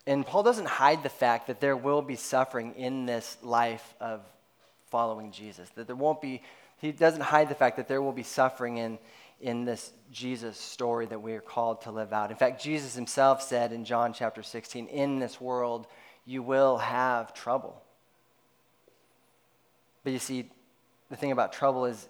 And 0.06 0.24
Paul 0.24 0.44
doesn't 0.44 0.68
hide 0.68 1.02
the 1.02 1.10
fact 1.10 1.48
that 1.48 1.60
there 1.60 1.76
will 1.76 2.04
be 2.04 2.18
suffering 2.18 2.76
in 2.76 3.08
this 3.08 3.36
life 3.42 3.96
of 4.00 4.22
following 4.92 5.32
Jesus, 5.32 5.70
that 5.72 5.88
there 5.88 5.96
won't 5.96 6.22
be, 6.22 6.44
he 6.82 6.92
doesn't 6.92 7.22
hide 7.22 7.48
the 7.48 7.56
fact 7.56 7.78
that 7.78 7.88
there 7.88 8.02
will 8.02 8.12
be 8.12 8.24
suffering 8.24 8.78
in, 8.78 8.98
in 9.40 9.66
this 9.66 9.94
Jesus 10.12 10.58
story 10.58 11.06
that 11.06 11.22
we 11.22 11.34
are 11.34 11.42
called 11.42 11.82
to 11.82 11.92
live 11.92 12.12
out. 12.12 12.32
In 12.32 12.38
fact, 12.38 12.62
Jesus 12.62 12.96
himself 12.96 13.44
said 13.44 13.72
in 13.72 13.86
John 13.86 14.14
chapter 14.14 14.42
16, 14.42 14.88
In 14.88 15.20
this 15.20 15.40
world 15.40 15.86
you 16.26 16.42
will 16.42 16.78
have 16.78 17.34
trouble. 17.34 17.82
But 20.04 20.14
you 20.14 20.20
see, 20.20 20.50
the 21.12 21.16
thing 21.16 21.32
about 21.32 21.54
trouble 21.54 21.86
is, 21.86 22.08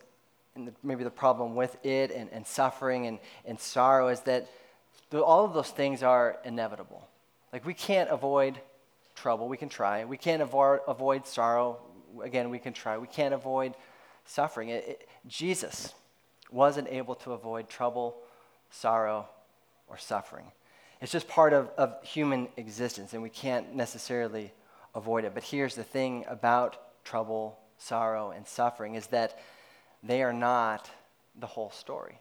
and 0.55 0.69
the, 0.69 0.73
maybe 0.83 1.03
the 1.03 1.09
problem 1.09 1.55
with 1.55 1.75
it 1.85 2.11
and, 2.11 2.29
and 2.31 2.47
suffering 2.47 3.07
and, 3.07 3.19
and 3.45 3.59
sorrow 3.59 4.07
is 4.07 4.21
that 4.21 4.47
the, 5.09 5.21
all 5.21 5.43
of 5.43 5.53
those 5.53 5.69
things 5.69 6.01
are 6.01 6.39
inevitable. 6.45 7.05
Like, 7.51 7.65
we 7.65 7.73
can't 7.73 8.09
avoid 8.09 8.57
trouble. 9.15 9.49
We 9.49 9.57
can 9.57 9.67
try. 9.67 10.05
We 10.05 10.17
can't 10.17 10.41
avoid, 10.41 10.79
avoid 10.87 11.27
sorrow. 11.27 11.79
Again, 12.23 12.49
we 12.49 12.59
can 12.59 12.71
try. 12.71 12.97
We 12.97 13.07
can't 13.07 13.33
avoid 13.33 13.73
suffering. 14.25 14.69
It, 14.69 14.87
it, 14.87 15.09
Jesus 15.27 15.93
wasn't 16.51 16.87
able 16.89 17.15
to 17.15 17.33
avoid 17.33 17.69
trouble, 17.69 18.17
sorrow, 18.69 19.27
or 19.87 19.97
suffering. 19.97 20.51
It's 21.01 21.11
just 21.11 21.27
part 21.27 21.53
of, 21.53 21.69
of 21.77 21.95
human 22.03 22.47
existence, 22.57 23.13
and 23.13 23.23
we 23.23 23.29
can't 23.29 23.75
necessarily 23.75 24.53
avoid 24.93 25.25
it. 25.25 25.33
But 25.33 25.43
here's 25.43 25.75
the 25.75 25.83
thing 25.83 26.25
about 26.27 27.03
trouble, 27.03 27.57
sorrow, 27.77 28.31
and 28.31 28.47
suffering 28.47 28.95
is 28.95 29.07
that 29.07 29.39
they 30.03 30.21
are 30.21 30.33
not 30.33 30.89
the 31.39 31.47
whole 31.47 31.71
story. 31.71 32.19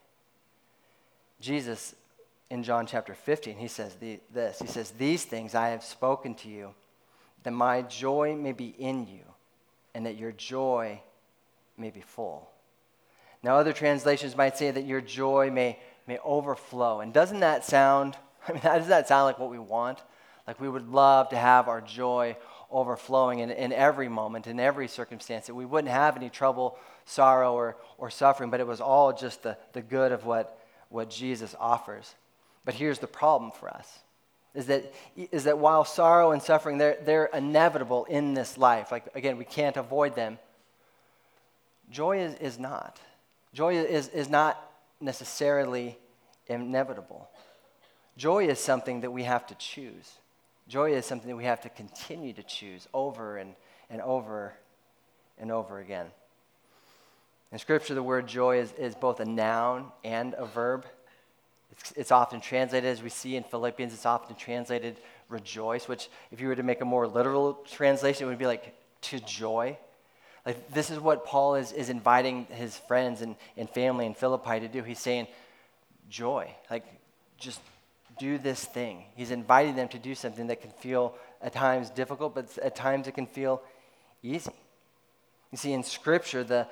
Jesus 1.41 1.95
in 2.51 2.65
John 2.65 2.85
chapter 2.85 3.15
15, 3.15 3.57
he 3.57 3.69
says 3.69 3.95
the, 3.95 4.19
this 4.33 4.59
He 4.59 4.67
says, 4.67 4.91
These 4.91 5.25
things 5.25 5.55
I 5.55 5.69
have 5.69 5.85
spoken 5.85 6.35
to 6.37 6.49
you, 6.49 6.75
that 7.45 7.53
my 7.53 7.83
joy 7.83 8.35
may 8.35 8.53
be 8.53 8.75
in 8.79 9.07
you, 9.07 9.23
and 9.95 10.05
that 10.05 10.17
your 10.17 10.33
joy 10.33 11.01
may 11.81 11.91
be 11.91 12.01
full. 12.01 12.51
Now, 13.43 13.57
other 13.57 13.73
translations 13.73 14.37
might 14.37 14.57
say 14.57 14.71
that 14.71 14.85
your 14.85 15.01
joy 15.01 15.51
may, 15.51 15.79
may 16.07 16.19
overflow. 16.19 17.01
And 17.01 17.13
doesn't 17.13 17.41
that 17.41 17.65
sound, 17.65 18.17
I 18.49 18.53
mean, 18.53 18.63
does 18.63 18.89
that 18.89 19.09
sound 19.09 19.25
like 19.25 19.39
what 19.39 19.51
we 19.51 19.59
want? 19.59 19.99
Like 20.47 20.61
we 20.61 20.69
would 20.69 20.89
love 20.91 21.31
to 21.31 21.37
have 21.37 21.69
our 21.69 21.81
joy 21.81 22.37
overflowing 22.71 23.41
in, 23.41 23.51
in 23.51 23.73
every 23.73 24.09
moment, 24.09 24.47
in 24.47 24.61
every 24.61 24.89
circumstance, 24.89 25.47
that 25.47 25.55
we 25.55 25.65
wouldn't 25.65 25.93
have 25.93 26.17
any 26.17 26.31
trouble, 26.31 26.79
sorrow, 27.05 27.55
or, 27.55 27.77
or 27.99 28.11
suffering, 28.11 28.51
but 28.51 28.61
it 28.61 28.67
was 28.67 28.81
all 28.81 29.13
just 29.13 29.43
the, 29.43 29.57
the 29.73 29.83
good 29.83 30.13
of 30.13 30.25
what, 30.25 30.59
what 30.89 31.11
Jesus 31.11 31.55
offers. 31.59 32.15
But 32.65 32.75
here's 32.75 32.99
the 32.99 33.07
problem 33.07 33.53
for 33.53 33.69
us 33.69 34.01
is 34.55 34.67
that, 34.67 34.93
is 35.17 35.45
that 35.45 35.59
while 35.59 35.85
sorrow 35.85 36.33
and 36.33 36.43
suffering, 36.43 36.79
they're, 36.79 36.99
they're 37.05 37.27
inevitable 37.27 38.05
in 38.07 38.35
this 38.35 38.59
life. 38.59 38.91
Like, 38.91 39.05
again, 39.15 39.39
we 39.39 39.45
can't 39.45 39.77
avoid 39.77 40.17
them. 40.17 40.39
Joy 41.91 42.21
is, 42.21 42.35
is 42.37 42.59
not. 42.59 43.01
Joy 43.53 43.77
is, 43.77 44.09
is 44.09 44.29
not 44.29 44.71
necessarily 45.01 45.99
inevitable. 46.47 47.29
Joy 48.17 48.47
is 48.47 48.59
something 48.59 49.01
that 49.01 49.11
we 49.11 49.25
have 49.25 49.47
to 49.49 49.55
choose. 49.57 50.13
Joy 50.69 50.93
is 50.93 51.05
something 51.05 51.29
that 51.29 51.37
we 51.37 51.45
have 51.45 51.61
to 51.63 51.69
continue 51.69 52.33
to 52.35 52.43
choose 52.43 52.87
over 52.95 53.39
and, 53.39 53.55
and 53.89 54.01
over 54.03 54.55
and 55.39 55.51
over 55.51 55.81
again. 55.81 56.07
In 57.51 57.59
Scripture, 57.59 57.95
the 57.95 58.03
word 58.03 58.29
joy 58.29 58.59
is, 58.59 58.73
is 58.73 58.95
both 58.95 59.19
a 59.19 59.25
noun 59.25 59.91
and 60.05 60.35
a 60.39 60.47
verb. 60.47 60.87
It's, 61.73 61.93
it's 61.97 62.13
often 62.13 62.41
translated, 62.41 62.89
as 62.89 63.03
we 63.03 63.09
see 63.09 63.35
in 63.35 63.43
Philippians, 63.43 63.93
it's 63.93 64.07
often 64.07 64.37
translated 64.37 64.99
rejoice, 65.29 65.89
which, 65.89 66.09
if 66.31 66.41
you 66.41 66.49
were 66.49 66.57
to 66.57 66.63
make 66.63 66.81
a 66.81 66.85
more 66.85 67.09
literal 67.09 67.55
translation, 67.69 68.27
it 68.27 68.29
would 68.29 68.39
be 68.39 68.47
like 68.47 68.75
to 69.03 69.19
joy. 69.21 69.77
Like, 70.51 70.73
this 70.73 70.91
is 70.91 70.99
what 70.99 71.25
Paul 71.25 71.55
is, 71.55 71.71
is 71.71 71.91
inviting 71.91 72.45
his 72.47 72.77
friends 72.77 73.23
and, 73.23 73.37
and 73.57 73.71
family 73.71 74.05
in 74.05 74.15
Philippi 74.15 74.59
to 74.59 74.67
do. 74.67 74.83
He's 74.83 74.99
saying, 74.99 75.29
joy. 76.09 76.53
Like, 76.69 76.85
just 77.39 77.61
do 78.19 78.37
this 78.37 78.65
thing. 78.65 79.05
He's 79.15 79.31
inviting 79.31 79.77
them 79.77 79.87
to 79.91 79.99
do 80.01 80.17
something 80.17 80.49
that 80.49 80.61
can 80.61 80.73
feel 80.73 81.15
at 81.41 81.53
times 81.53 81.89
difficult, 81.91 82.35
but 82.35 82.59
at 82.59 82.75
times 82.75 83.07
it 83.07 83.13
can 83.13 83.29
feel 83.29 83.63
easy. 84.25 84.51
You 85.53 85.57
see, 85.57 85.73
in 85.73 85.85
Scripture, 85.85 86.43
the, 86.43 86.67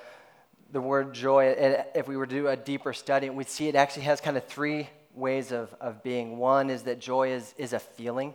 the 0.73 0.81
word 0.81 1.15
joy, 1.15 1.55
if 1.95 2.09
we 2.09 2.17
were 2.17 2.27
to 2.27 2.35
do 2.35 2.49
a 2.49 2.57
deeper 2.57 2.93
study, 2.93 3.31
we'd 3.31 3.49
see 3.49 3.69
it 3.69 3.77
actually 3.77 4.07
has 4.07 4.21
kind 4.21 4.37
of 4.37 4.45
three 4.47 4.89
ways 5.15 5.53
of, 5.53 5.73
of 5.81 6.03
being. 6.03 6.39
One 6.39 6.69
is 6.69 6.83
that 6.83 6.99
joy 6.99 7.31
is, 7.31 7.55
is 7.57 7.73
a 7.73 7.79
feeling. 7.79 8.35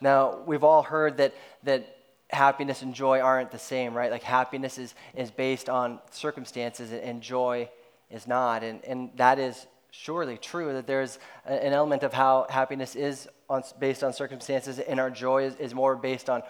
Now, 0.00 0.40
we've 0.46 0.64
all 0.64 0.82
heard 0.82 1.18
that, 1.18 1.32
that 1.62 1.97
happiness 2.30 2.82
and 2.82 2.94
joy 2.94 3.20
aren't 3.20 3.50
the 3.50 3.58
same, 3.58 3.94
right? 3.94 4.10
Like 4.10 4.22
happiness 4.22 4.78
is, 4.78 4.94
is 5.14 5.30
based 5.30 5.68
on 5.68 5.98
circumstances 6.10 6.92
and 6.92 7.22
joy 7.22 7.68
is 8.10 8.26
not. 8.26 8.62
And, 8.62 8.84
and 8.84 9.10
that 9.16 9.38
is 9.38 9.66
surely 9.90 10.36
true 10.36 10.74
that 10.74 10.86
there's 10.86 11.18
an 11.46 11.72
element 11.72 12.02
of 12.02 12.12
how 12.12 12.46
happiness 12.50 12.94
is 12.96 13.28
on, 13.48 13.62
based 13.78 14.04
on 14.04 14.12
circumstances 14.12 14.78
and 14.78 15.00
our 15.00 15.10
joy 15.10 15.44
is, 15.44 15.56
is 15.56 15.74
more 15.74 15.96
based 15.96 16.28
on, 16.28 16.42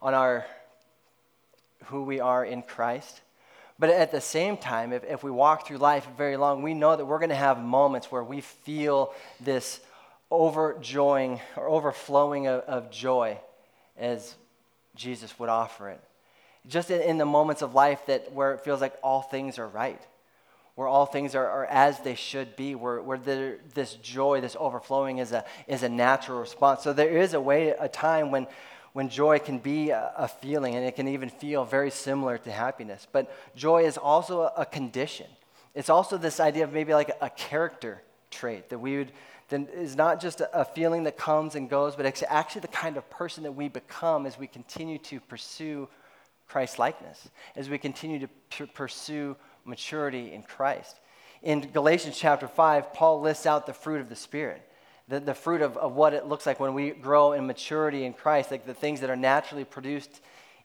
on 0.00 0.14
our 0.14 0.46
who 1.86 2.04
we 2.04 2.20
are 2.20 2.44
in 2.44 2.62
Christ. 2.62 3.20
But 3.78 3.90
at 3.90 4.12
the 4.12 4.20
same 4.20 4.56
time, 4.56 4.92
if, 4.92 5.02
if 5.04 5.24
we 5.24 5.32
walk 5.32 5.66
through 5.66 5.78
life 5.78 6.06
very 6.16 6.36
long, 6.36 6.62
we 6.62 6.74
know 6.74 6.94
that 6.94 7.04
we're 7.04 7.18
going 7.18 7.30
to 7.30 7.34
have 7.34 7.60
moments 7.60 8.10
where 8.10 8.22
we 8.22 8.40
feel 8.40 9.12
this 9.40 9.80
overjoying 10.30 11.40
or 11.56 11.68
overflowing 11.68 12.46
of, 12.46 12.60
of 12.62 12.90
joy 12.90 13.38
as 13.98 14.36
Jesus 14.94 15.38
would 15.38 15.48
offer 15.48 15.90
it. 15.90 16.00
Just 16.66 16.90
in, 16.90 17.00
in, 17.02 17.18
the 17.18 17.26
moments 17.26 17.62
of 17.62 17.74
life 17.74 18.06
that 18.06 18.32
where 18.32 18.52
it 18.52 18.60
feels 18.60 18.80
like 18.80 18.94
all 19.02 19.20
things 19.20 19.58
are 19.58 19.68
right, 19.68 20.00
where 20.76 20.88
all 20.88 21.04
things 21.04 21.34
are, 21.34 21.46
are 21.46 21.66
as 21.66 22.00
they 22.00 22.14
should 22.14 22.56
be, 22.56 22.74
where, 22.74 23.02
where 23.02 23.18
there, 23.18 23.58
this 23.74 23.94
joy, 23.94 24.40
this 24.40 24.56
overflowing 24.58 25.18
is 25.18 25.32
a, 25.32 25.44
is 25.66 25.82
a 25.82 25.88
natural 25.88 26.40
response. 26.40 26.82
So 26.82 26.92
there 26.92 27.18
is 27.18 27.34
a 27.34 27.40
way, 27.40 27.68
a 27.78 27.88
time 27.88 28.30
when 28.30 28.46
when 28.94 29.08
joy 29.08 29.40
can 29.40 29.58
be 29.58 29.90
a, 29.90 30.12
a, 30.16 30.28
feeling 30.28 30.76
and 30.76 30.86
it 30.86 30.94
can 30.94 31.08
even 31.08 31.28
feel 31.28 31.64
very 31.64 31.90
similar 31.90 32.38
to 32.38 32.50
happiness. 32.50 33.08
But 33.10 33.28
joy 33.56 33.86
is 33.86 33.98
also 33.98 34.42
a, 34.42 34.52
a 34.58 34.64
condition. 34.64 35.26
It's 35.74 35.90
also 35.90 36.16
this 36.16 36.38
idea 36.38 36.62
of 36.62 36.72
maybe 36.72 36.94
like 36.94 37.08
a, 37.08 37.26
a 37.26 37.30
character 37.30 38.02
trait 38.30 38.68
that 38.68 38.78
we 38.78 38.98
would 38.98 39.12
then 39.48 39.68
is 39.74 39.96
not 39.96 40.20
just 40.20 40.40
a, 40.40 40.64
feeling 40.64 41.04
that 41.04 41.16
comes 41.16 41.54
and 41.54 41.68
goes, 41.68 41.96
but 41.96 42.06
it's 42.06 42.22
actually 42.28 42.62
the 42.62 42.68
kind 42.68 42.96
of 42.96 43.08
person 43.10 43.42
that 43.44 43.52
we 43.52 43.68
become 43.68 44.26
as 44.26 44.38
we 44.38 44.46
continue 44.46 44.98
to 44.98 45.20
pursue 45.20 45.88
Christ 46.48 46.78
likeness, 46.78 47.28
as 47.56 47.68
we 47.68 47.78
continue 47.78 48.18
to 48.20 48.28
p- 48.50 48.66
pursue 48.66 49.36
maturity 49.64 50.32
in 50.32 50.42
Christ. 50.42 51.00
In 51.42 51.60
Galatians 51.60 52.16
chapter 52.16 52.48
5, 52.48 52.92
Paul 52.94 53.20
lists 53.20 53.46
out 53.46 53.66
the 53.66 53.74
fruit 53.74 54.00
of 54.00 54.08
the 54.08 54.16
Spirit 54.16 54.62
the, 55.08 55.20
the 55.20 55.34
fruit 55.34 55.62
of, 55.62 55.76
of 55.76 55.94
what 55.94 56.14
it 56.14 56.26
looks 56.26 56.46
like 56.46 56.60
when 56.60 56.74
we 56.74 56.90
grow 56.90 57.32
in 57.32 57.46
maturity 57.46 58.04
in 58.04 58.12
Christ, 58.12 58.50
like 58.50 58.66
the 58.66 58.74
things 58.74 59.00
that 59.00 59.10
are 59.10 59.16
naturally 59.16 59.64
produced 59.64 60.20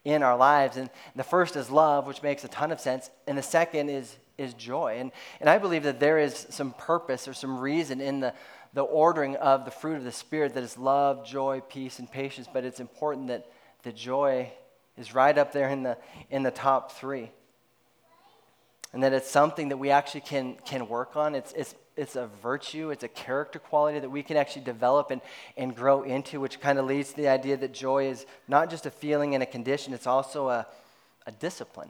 in 0.05 0.23
our 0.23 0.37
lives. 0.37 0.77
And 0.77 0.89
the 1.15 1.23
first 1.23 1.55
is 1.55 1.69
love, 1.69 2.07
which 2.07 2.23
makes 2.23 2.43
a 2.43 2.47
ton 2.47 2.71
of 2.71 2.79
sense. 2.79 3.09
And 3.27 3.37
the 3.37 3.43
second 3.43 3.89
is, 3.89 4.15
is 4.37 4.53
joy. 4.53 4.97
And, 4.99 5.11
and 5.41 5.49
I 5.49 5.57
believe 5.57 5.83
that 5.83 5.99
there 5.99 6.19
is 6.19 6.47
some 6.49 6.71
purpose 6.73 7.27
or 7.27 7.33
some 7.33 7.59
reason 7.59 7.99
in 7.99 8.21
the, 8.21 8.33
the 8.73 8.81
ordering 8.81 9.35
of 9.37 9.65
the 9.65 9.71
fruit 9.71 9.97
of 9.97 10.03
the 10.03 10.11
Spirit 10.11 10.53
that 10.53 10.63
is 10.63 10.77
love, 10.77 11.25
joy, 11.25 11.61
peace, 11.69 11.99
and 11.99 12.11
patience, 12.11 12.47
but 12.51 12.63
it's 12.63 12.79
important 12.79 13.27
that 13.27 13.47
the 13.83 13.91
joy 13.91 14.51
is 14.97 15.15
right 15.15 15.37
up 15.37 15.51
there 15.53 15.69
in 15.69 15.83
the, 15.83 15.97
in 16.29 16.43
the 16.43 16.51
top 16.51 16.91
three. 16.91 17.31
And 18.91 19.03
that 19.03 19.13
it's 19.13 19.29
something 19.29 19.69
that 19.69 19.77
we 19.77 19.91
actually 19.91 20.21
can, 20.21 20.55
can 20.65 20.87
work 20.87 21.15
on. 21.15 21.35
It's, 21.35 21.53
it's, 21.53 21.75
it's 21.95 22.15
a 22.15 22.27
virtue, 22.41 22.89
it's 22.89 23.03
a 23.03 23.07
character 23.07 23.59
quality 23.59 23.99
that 23.99 24.09
we 24.09 24.23
can 24.23 24.35
actually 24.35 24.63
develop 24.63 25.11
and, 25.11 25.21
and 25.57 25.75
grow 25.75 26.03
into, 26.03 26.39
which 26.39 26.59
kind 26.59 26.79
of 26.79 26.85
leads 26.85 27.09
to 27.11 27.17
the 27.17 27.27
idea 27.27 27.57
that 27.57 27.73
joy 27.73 28.07
is 28.07 28.25
not 28.47 28.69
just 28.69 28.85
a 28.85 28.91
feeling 28.91 29.33
and 29.35 29.43
a 29.43 29.45
condition, 29.45 29.93
it's 29.93 30.07
also 30.07 30.49
a, 30.49 30.65
a 31.27 31.31
discipline. 31.31 31.89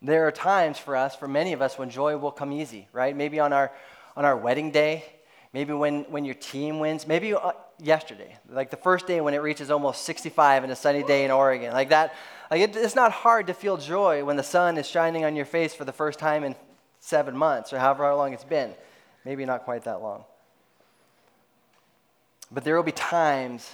There 0.00 0.26
are 0.26 0.32
times 0.32 0.78
for 0.78 0.96
us, 0.96 1.16
for 1.16 1.26
many 1.26 1.52
of 1.52 1.62
us, 1.62 1.78
when 1.78 1.90
joy 1.90 2.16
will 2.16 2.30
come 2.30 2.52
easy, 2.52 2.88
right? 2.92 3.16
Maybe 3.16 3.40
on 3.40 3.52
our, 3.52 3.72
on 4.16 4.24
our 4.24 4.36
wedding 4.36 4.70
day, 4.70 5.04
maybe 5.52 5.72
when, 5.72 6.04
when 6.04 6.24
your 6.24 6.34
team 6.34 6.78
wins, 6.78 7.06
maybe 7.06 7.34
uh, 7.34 7.52
yesterday, 7.78 8.36
like 8.48 8.70
the 8.70 8.76
first 8.76 9.06
day 9.06 9.20
when 9.20 9.34
it 9.34 9.38
reaches 9.38 9.70
almost 9.70 10.02
65 10.02 10.62
and 10.64 10.72
a 10.72 10.76
sunny 10.76 11.02
day 11.02 11.24
in 11.24 11.30
Oregon. 11.30 11.72
Like 11.72 11.90
that, 11.90 12.14
like 12.50 12.60
it, 12.60 12.76
it's 12.76 12.94
not 12.94 13.12
hard 13.12 13.48
to 13.48 13.54
feel 13.54 13.76
joy 13.76 14.24
when 14.24 14.36
the 14.36 14.42
sun 14.42 14.78
is 14.78 14.86
shining 14.86 15.24
on 15.24 15.36
your 15.36 15.44
face 15.44 15.74
for 15.74 15.84
the 15.84 15.92
first 15.92 16.18
time 16.18 16.44
in 16.44 16.54
seven 17.00 17.36
months 17.36 17.72
or 17.72 17.78
however 17.78 18.12
long 18.14 18.32
it's 18.32 18.44
been. 18.44 18.74
Maybe 19.24 19.44
not 19.44 19.64
quite 19.64 19.84
that 19.84 20.00
long. 20.02 20.24
But 22.50 22.64
there 22.64 22.76
will 22.76 22.84
be 22.84 22.92
times, 22.92 23.70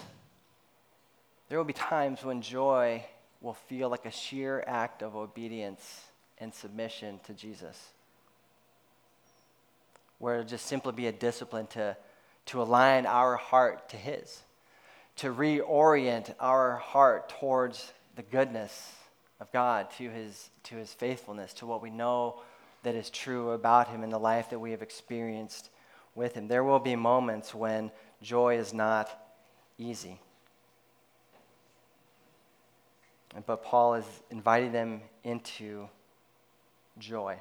there 1.49 1.59
will 1.59 1.65
be 1.65 1.75
times 1.75 2.25
when 2.25 2.41
joy 2.41 3.05
will 3.43 3.55
feel 3.55 3.91
like 3.91 4.07
a 4.07 4.11
sheer 4.11 4.65
act 4.67 5.03
of 5.03 5.15
obedience 5.15 6.05
and 6.39 6.55
submission 6.55 7.21
to 7.27 7.35
Jesus. 7.35 7.91
Where 10.23 10.37
it'll 10.37 10.47
just 10.47 10.67
simply 10.67 10.93
be 10.93 11.09
a 11.09 11.13
discipline 11.13 11.67
to, 11.71 11.97
to 12.47 12.63
align 12.63 13.07
our 13.07 13.35
heart 13.35 13.89
to 13.89 13.97
His, 13.97 14.41
to 15.17 15.35
reorient 15.35 16.33
our 16.39 16.77
heart 16.77 17.29
towards 17.29 17.93
the 18.15 18.23
goodness 18.23 18.93
of 19.41 19.51
God, 19.51 19.91
to 19.99 20.09
His, 20.09 20.51
to 20.63 20.77
his 20.77 20.95
faithfulness, 20.95 21.53
to 21.55 21.67
what 21.67 21.83
we 21.83 21.91
know 21.91 22.41
that 22.85 22.95
is 22.95 23.11
true 23.11 23.51
about 23.51 23.89
Him 23.89 24.05
in 24.05 24.11
the 24.11 24.19
life 24.21 24.51
that 24.51 24.61
we 24.61 24.71
have 24.71 24.81
experienced 24.81 25.71
with 26.15 26.35
Him. 26.35 26.47
There 26.47 26.63
will 26.63 26.79
be 26.79 26.95
moments 26.95 27.53
when 27.53 27.91
joy 28.23 28.59
is 28.59 28.73
not 28.73 29.11
easy. 29.77 30.21
But 33.45 33.65
Paul 33.65 33.95
is 33.95 34.05
inviting 34.31 34.71
them 34.71 35.01
into 35.25 35.89
joy. 37.01 37.41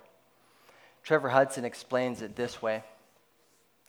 Trevor 1.03 1.29
Hudson 1.29 1.65
explains 1.65 2.21
it 2.21 2.35
this 2.35 2.61
way. 2.61 2.83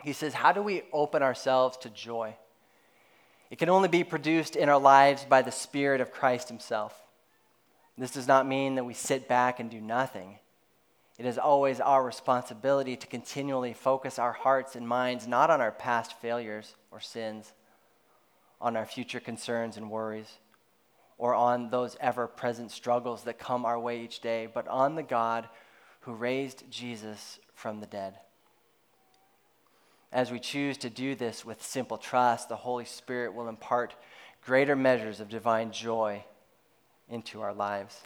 He 0.02 0.12
says, 0.12 0.34
How 0.34 0.52
do 0.52 0.62
we 0.62 0.82
open 0.92 1.22
ourselves 1.22 1.76
to 1.78 1.90
joy? 1.90 2.34
It 3.50 3.58
can 3.58 3.68
only 3.68 3.88
be 3.88 4.02
produced 4.02 4.56
in 4.56 4.68
our 4.68 4.80
lives 4.80 5.24
by 5.24 5.42
the 5.42 5.52
Spirit 5.52 6.00
of 6.00 6.10
Christ 6.10 6.48
Himself. 6.48 6.98
This 7.98 8.12
does 8.12 8.26
not 8.26 8.48
mean 8.48 8.76
that 8.76 8.84
we 8.84 8.94
sit 8.94 9.28
back 9.28 9.60
and 9.60 9.70
do 9.70 9.80
nothing. 9.80 10.38
It 11.18 11.26
is 11.26 11.38
always 11.38 11.78
our 11.78 12.02
responsibility 12.02 12.96
to 12.96 13.06
continually 13.06 13.74
focus 13.74 14.18
our 14.18 14.32
hearts 14.32 14.74
and 14.74 14.88
minds 14.88 15.26
not 15.26 15.50
on 15.50 15.60
our 15.60 15.70
past 15.70 16.18
failures 16.20 16.74
or 16.90 17.00
sins, 17.00 17.52
on 18.60 18.76
our 18.76 18.86
future 18.86 19.20
concerns 19.20 19.76
and 19.76 19.90
worries, 19.90 20.38
or 21.18 21.34
on 21.34 21.68
those 21.68 21.96
ever 22.00 22.26
present 22.26 22.70
struggles 22.70 23.24
that 23.24 23.38
come 23.38 23.66
our 23.66 23.78
way 23.78 24.00
each 24.00 24.20
day, 24.20 24.48
but 24.52 24.66
on 24.68 24.94
the 24.94 25.02
God 25.02 25.48
who 26.02 26.12
raised 26.12 26.64
Jesus 26.70 27.38
from 27.54 27.80
the 27.80 27.86
dead. 27.86 28.14
As 30.12 30.30
we 30.30 30.38
choose 30.38 30.76
to 30.78 30.90
do 30.90 31.14
this 31.14 31.44
with 31.44 31.62
simple 31.62 31.96
trust, 31.96 32.48
the 32.48 32.56
Holy 32.56 32.84
Spirit 32.84 33.34
will 33.34 33.48
impart 33.48 33.94
greater 34.44 34.76
measures 34.76 35.20
of 35.20 35.28
divine 35.28 35.72
joy 35.72 36.24
into 37.08 37.40
our 37.40 37.54
lives. 37.54 38.00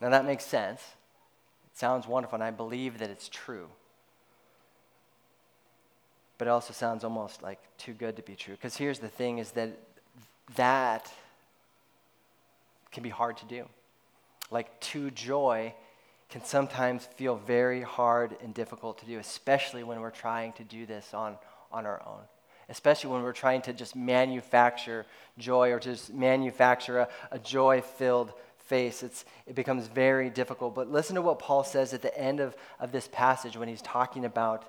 Now 0.00 0.08
that 0.08 0.24
makes 0.24 0.44
sense. 0.44 0.80
It 1.70 1.78
sounds 1.78 2.08
wonderful, 2.08 2.36
and 2.36 2.44
I 2.44 2.50
believe 2.50 2.98
that 2.98 3.10
it's 3.10 3.28
true. 3.28 3.68
But 6.38 6.48
it 6.48 6.50
also 6.50 6.72
sounds 6.72 7.04
almost 7.04 7.42
like 7.42 7.60
too 7.76 7.92
good 7.92 8.16
to 8.16 8.22
be 8.22 8.34
true. 8.34 8.54
Because 8.54 8.78
here's 8.78 8.98
the 8.98 9.08
thing 9.08 9.38
is 9.38 9.50
that 9.52 9.78
that 10.56 11.12
can 12.92 13.02
be 13.02 13.08
hard 13.08 13.36
to 13.38 13.44
do. 13.46 13.66
Like 14.50 14.80
to 14.80 15.10
joy 15.10 15.74
can 16.28 16.44
sometimes 16.44 17.06
feel 17.16 17.36
very 17.36 17.82
hard 17.82 18.36
and 18.42 18.54
difficult 18.54 18.98
to 18.98 19.06
do, 19.06 19.18
especially 19.18 19.82
when 19.82 20.00
we're 20.00 20.10
trying 20.10 20.52
to 20.54 20.64
do 20.64 20.86
this 20.86 21.12
on, 21.12 21.36
on 21.72 21.86
our 21.86 22.02
own. 22.06 22.20
Especially 22.68 23.10
when 23.10 23.22
we're 23.22 23.32
trying 23.32 23.62
to 23.62 23.72
just 23.72 23.96
manufacture 23.96 25.04
joy 25.38 25.72
or 25.72 25.80
just 25.80 26.14
manufacture 26.14 27.00
a, 27.00 27.08
a 27.32 27.38
joy 27.40 27.80
filled 27.80 28.32
face. 28.66 29.02
It's, 29.02 29.24
it 29.46 29.56
becomes 29.56 29.88
very 29.88 30.30
difficult. 30.30 30.76
But 30.76 30.88
listen 30.88 31.16
to 31.16 31.22
what 31.22 31.40
Paul 31.40 31.64
says 31.64 31.92
at 31.92 32.02
the 32.02 32.16
end 32.16 32.38
of, 32.38 32.56
of 32.78 32.92
this 32.92 33.08
passage 33.10 33.56
when 33.56 33.68
he's 33.68 33.82
talking 33.82 34.24
about 34.24 34.64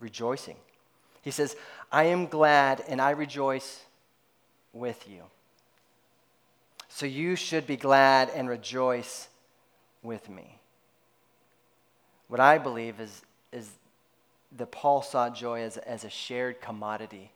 rejoicing. 0.00 0.56
He 1.22 1.30
says, 1.30 1.56
I 1.90 2.04
am 2.04 2.26
glad 2.26 2.84
and 2.86 3.00
I 3.00 3.10
rejoice 3.10 3.84
with 4.74 5.08
you. 5.08 5.22
So 6.88 7.06
you 7.06 7.36
should 7.36 7.66
be 7.66 7.76
glad 7.76 8.30
and 8.30 8.48
rejoice 8.48 9.28
with 10.02 10.28
me. 10.28 10.58
What 12.28 12.40
I 12.40 12.58
believe 12.58 13.00
is, 13.00 13.22
is 13.52 13.70
that 14.56 14.70
Paul 14.70 15.02
saw 15.02 15.30
joy 15.30 15.62
as, 15.62 15.76
as 15.76 16.04
a 16.04 16.10
shared 16.10 16.60
commodity 16.60 17.30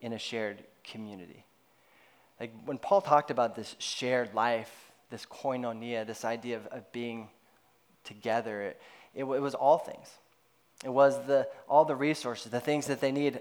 in 0.00 0.12
a 0.12 0.18
shared 0.18 0.62
community. 0.84 1.44
Like 2.38 2.52
when 2.64 2.78
Paul 2.78 3.02
talked 3.02 3.30
about 3.30 3.54
this 3.54 3.76
shared 3.78 4.34
life, 4.34 4.72
this 5.10 5.26
koinonia, 5.26 6.06
this 6.06 6.24
idea 6.24 6.56
of, 6.56 6.66
of 6.68 6.90
being 6.92 7.28
together, 8.04 8.62
it, 8.62 8.80
it, 9.14 9.24
it 9.24 9.42
was 9.42 9.54
all 9.54 9.78
things. 9.78 10.08
It 10.84 10.88
was 10.88 11.26
the, 11.26 11.46
all 11.68 11.84
the 11.84 11.96
resources, 11.96 12.50
the 12.50 12.60
things 12.60 12.86
that 12.86 13.00
they 13.00 13.12
need 13.12 13.40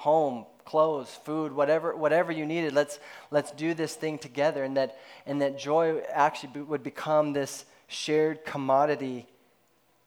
home, 0.00 0.46
clothes, 0.64 1.10
food, 1.24 1.52
whatever, 1.52 1.94
whatever 1.94 2.32
you 2.32 2.46
needed. 2.46 2.72
Let's, 2.72 2.98
let's 3.30 3.50
do 3.50 3.74
this 3.74 3.94
thing 3.94 4.16
together. 4.16 4.64
And 4.64 4.78
that, 4.78 4.98
and 5.26 5.42
that 5.42 5.58
joy 5.58 6.00
actually 6.10 6.54
be, 6.54 6.60
would 6.62 6.82
become 6.82 7.34
this 7.34 7.66
shared 7.86 8.46
commodity 8.46 9.26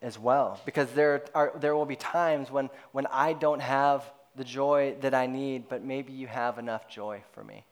as 0.02 0.18
well. 0.18 0.60
Because 0.66 0.92
there, 0.94 1.24
are, 1.36 1.54
there 1.60 1.76
will 1.76 1.86
be 1.86 1.96
times 1.96 2.50
when, 2.50 2.72
when 2.92 3.06
I 3.12 3.34
don't 3.34 3.60
have 3.60 4.04
the 4.36 4.44
joy 4.44 4.96
that 5.02 5.14
I 5.14 5.28
need, 5.28 5.70
but 5.70 5.84
maybe 5.84 6.12
you 6.12 6.26
have 6.26 6.58
enough 6.58 6.90
joy 6.90 7.22
for 7.34 7.44
me. 7.44 7.64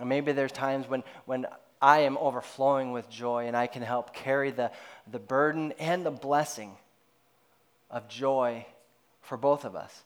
And 0.00 0.08
maybe 0.08 0.32
there's 0.32 0.50
times 0.50 0.88
when, 0.88 1.04
when 1.26 1.46
I 1.82 1.98
am 2.00 2.16
overflowing 2.16 2.92
with 2.92 3.10
joy 3.10 3.48
and 3.48 3.54
I 3.54 3.66
can 3.66 3.82
help 3.82 4.14
carry 4.14 4.50
the, 4.50 4.70
the 5.12 5.18
burden 5.18 5.72
and 5.78 6.06
the 6.06 6.10
blessing 6.10 6.72
of 7.90 8.08
joy 8.08 8.64
for 9.20 9.36
both 9.36 9.66
of 9.66 9.76
us. 9.76 10.04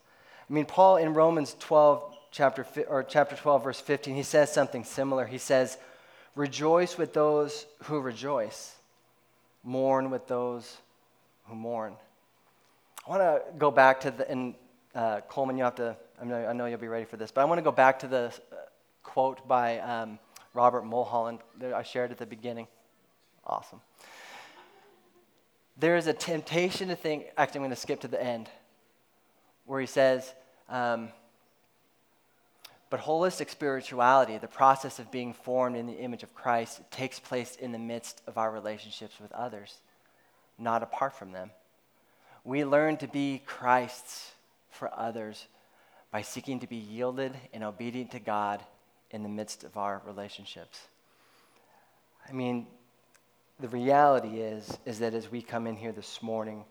I 0.48 0.52
mean, 0.52 0.64
Paul 0.64 0.96
in 0.96 1.12
Romans 1.12 1.54
12, 1.58 2.16
chapter, 2.30 2.66
or 2.88 3.02
chapter 3.02 3.36
12, 3.36 3.64
verse 3.64 3.80
15, 3.80 4.14
he 4.14 4.22
says 4.22 4.52
something 4.52 4.84
similar. 4.84 5.26
He 5.26 5.38
says, 5.38 5.76
Rejoice 6.34 6.96
with 6.96 7.12
those 7.12 7.66
who 7.84 8.00
rejoice, 8.00 8.76
mourn 9.64 10.10
with 10.10 10.26
those 10.28 10.76
who 11.46 11.54
mourn. 11.54 11.94
I 13.06 13.10
want 13.10 13.22
to 13.22 13.42
go 13.58 13.70
back 13.70 14.00
to 14.02 14.10
the, 14.10 14.30
and 14.30 14.54
uh, 14.94 15.20
Coleman, 15.28 15.58
you 15.58 15.64
have 15.64 15.74
to, 15.76 15.96
I 16.20 16.24
know, 16.24 16.46
I 16.46 16.52
know 16.52 16.66
you'll 16.66 16.78
be 16.78 16.88
ready 16.88 17.04
for 17.04 17.16
this, 17.16 17.30
but 17.30 17.40
I 17.40 17.44
want 17.44 17.58
to 17.58 17.62
go 17.62 17.72
back 17.72 17.98
to 18.00 18.08
the 18.08 18.32
uh, 18.52 18.56
quote 19.02 19.46
by 19.48 19.78
um, 19.80 20.18
Robert 20.54 20.84
Mulholland 20.84 21.40
that 21.58 21.72
I 21.72 21.82
shared 21.82 22.10
at 22.10 22.18
the 22.18 22.26
beginning. 22.26 22.68
Awesome. 23.44 23.80
There 25.76 25.96
is 25.96 26.06
a 26.06 26.12
temptation 26.12 26.88
to 26.88 26.96
think, 26.96 27.26
actually, 27.36 27.58
I'm 27.58 27.62
going 27.62 27.70
to 27.70 27.76
skip 27.76 28.00
to 28.00 28.08
the 28.08 28.22
end, 28.22 28.48
where 29.68 29.80
he 29.80 29.86
says, 29.86 30.34
um, 30.68 31.10
but 32.90 33.00
holistic 33.00 33.50
spirituality, 33.50 34.38
the 34.38 34.48
process 34.48 34.98
of 34.98 35.10
being 35.10 35.34
formed 35.34 35.76
in 35.76 35.86
the 35.86 35.98
image 35.98 36.22
of 36.22 36.34
Christ, 36.34 36.80
takes 36.90 37.20
place 37.20 37.54
in 37.56 37.70
the 37.70 37.78
midst 37.78 38.22
of 38.26 38.38
our 38.38 38.50
relationships 38.50 39.14
with 39.20 39.30
others, 39.32 39.76
not 40.58 40.82
apart 40.82 41.12
from 41.12 41.32
them. 41.32 41.50
We 42.44 42.64
learn 42.64 42.96
to 42.98 43.06
be 43.06 43.42
Christ's 43.44 44.32
for 44.70 44.90
others 44.98 45.46
by 46.10 46.22
seeking 46.22 46.60
to 46.60 46.66
be 46.66 46.76
yielded 46.76 47.34
and 47.52 47.62
obedient 47.62 48.12
to 48.12 48.20
God 48.20 48.62
in 49.10 49.22
the 49.22 49.28
midst 49.28 49.64
of 49.64 49.76
our 49.76 50.00
relationships. 50.06 50.80
I 52.26 52.32
mean, 52.32 52.66
the 53.60 53.68
reality 53.68 54.40
is, 54.40 54.78
is 54.86 55.00
that 55.00 55.12
as 55.12 55.30
we 55.30 55.42
come 55.42 55.66
in 55.66 55.76
here 55.76 55.92
this 55.92 56.22
morning, 56.22 56.64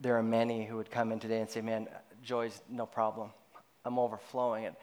there 0.00 0.16
are 0.16 0.22
many 0.22 0.64
who 0.64 0.76
would 0.76 0.90
come 0.90 1.12
in 1.12 1.18
today 1.18 1.40
and 1.40 1.50
say, 1.50 1.60
Man, 1.60 1.88
joy's 2.22 2.60
no 2.68 2.86
problem. 2.86 3.30
I'm 3.84 3.98
overflowing 3.98 4.64
it. 4.64 4.74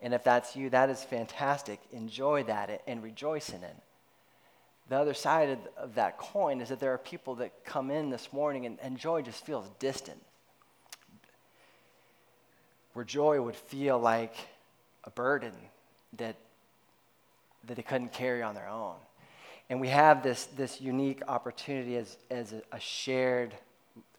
And 0.00 0.12
if 0.12 0.22
that's 0.22 0.54
you, 0.54 0.70
that 0.70 0.90
is 0.90 1.02
fantastic. 1.02 1.80
Enjoy 1.92 2.42
that 2.44 2.82
and 2.86 3.02
rejoice 3.02 3.50
in 3.50 3.62
it. 3.62 3.76
The 4.88 4.96
other 4.96 5.14
side 5.14 5.58
of, 5.78 5.94
that 5.94 6.18
coin 6.18 6.60
is 6.60 6.68
that 6.68 6.78
there 6.78 6.92
are 6.92 6.98
people 6.98 7.36
that 7.36 7.64
come 7.64 7.90
in 7.90 8.10
this 8.10 8.32
morning 8.32 8.66
and, 8.66 8.78
and 8.82 8.98
joy 8.98 9.22
just 9.22 9.44
feels 9.46 9.68
distant. 9.78 10.20
Where 12.92 13.04
joy 13.04 13.40
would 13.40 13.56
feel 13.56 13.98
like 13.98 14.34
a 15.04 15.10
burden 15.10 15.54
that, 16.18 16.36
that 17.66 17.76
they 17.76 17.82
couldn't 17.82 18.12
carry 18.12 18.42
on 18.42 18.54
their 18.54 18.68
own. 18.68 18.96
And 19.70 19.80
we 19.80 19.88
have 19.88 20.22
this, 20.22 20.44
this 20.46 20.80
unique 20.80 21.22
opportunity 21.26 21.96
as, 21.96 22.18
as 22.30 22.54
a 22.70 22.78
shared 22.78 23.54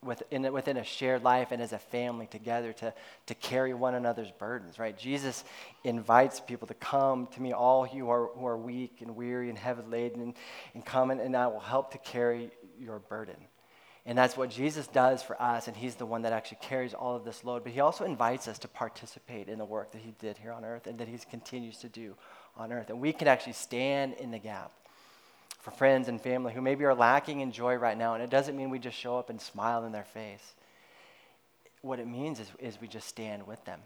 within, 0.05 0.51
within 0.53 0.77
a 0.77 0.83
shared 0.83 1.23
life 1.23 1.51
and 1.51 1.61
as 1.61 1.73
a 1.73 1.79
family 1.79 2.27
together 2.27 2.71
to, 2.73 2.93
to 3.25 3.35
carry 3.35 3.73
one 3.73 3.95
another's 3.95 4.31
burdens, 4.31 4.79
right? 4.79 4.97
Jesus 4.97 5.43
invites 5.83 6.39
people 6.39 6.67
to 6.67 6.73
come 6.75 7.27
to 7.27 7.41
me, 7.41 7.51
all 7.51 7.87
you 7.87 8.05
who 8.05 8.09
are, 8.09 8.27
who 8.27 8.45
are 8.45 8.57
weak 8.57 8.97
and 9.01 9.15
weary 9.15 9.49
and 9.49 9.57
heavy 9.57 9.83
laden, 9.89 10.21
and, 10.21 10.33
and 10.73 10.85
come 10.85 11.11
and, 11.11 11.19
and 11.19 11.35
I 11.35 11.47
will 11.47 11.59
help 11.59 11.91
to 11.91 11.97
carry 11.97 12.51
your 12.79 12.99
burden. 12.99 13.35
And 14.07 14.15
that's 14.15 14.37
what 14.37 14.51
Jesus 14.51 14.85
does 14.85 15.23
for 15.23 15.41
us, 15.41 15.67
and 15.67 15.75
He's 15.75 15.95
the 15.95 16.05
one 16.05 16.21
that 16.21 16.33
actually 16.33 16.59
carries 16.61 16.93
all 16.93 17.15
of 17.15 17.25
this 17.25 17.43
load. 17.43 17.63
But 17.63 17.73
He 17.73 17.79
also 17.79 18.05
invites 18.05 18.47
us 18.47 18.59
to 18.59 18.67
participate 18.67 19.49
in 19.49 19.57
the 19.57 19.65
work 19.65 19.91
that 19.93 20.01
He 20.01 20.13
did 20.19 20.37
here 20.37 20.51
on 20.51 20.63
earth 20.63 20.85
and 20.85 20.99
that 20.99 21.07
He 21.07 21.17
continues 21.29 21.79
to 21.79 21.89
do 21.89 22.15
on 22.55 22.71
earth. 22.71 22.89
And 22.89 23.01
we 23.01 23.11
can 23.11 23.27
actually 23.27 23.53
stand 23.53 24.13
in 24.13 24.29
the 24.29 24.37
gap 24.37 24.71
for 25.65 25.71
friends 25.71 26.07
and 26.07 26.21
family 26.21 26.53
who 26.53 26.61
maybe 26.61 26.85
are 26.85 26.93
lacking 26.93 27.39
in 27.39 27.51
joy 27.51 27.73
right 27.73 27.97
now. 27.97 28.13
And 28.13 28.21
it 28.21 28.29
doesn't 28.29 28.55
mean 28.55 28.69
we 28.69 28.77
just 28.77 28.95
show 28.95 29.17
up 29.17 29.31
and 29.31 29.41
smile 29.41 29.83
in 29.83 29.91
their 29.91 30.03
face. 30.03 30.53
What 31.81 31.99
it 31.99 32.05
means 32.05 32.39
is, 32.39 32.51
is 32.59 32.79
we 32.79 32.87
just 32.87 33.07
stand 33.07 33.47
with 33.47 33.65
them. 33.65 33.79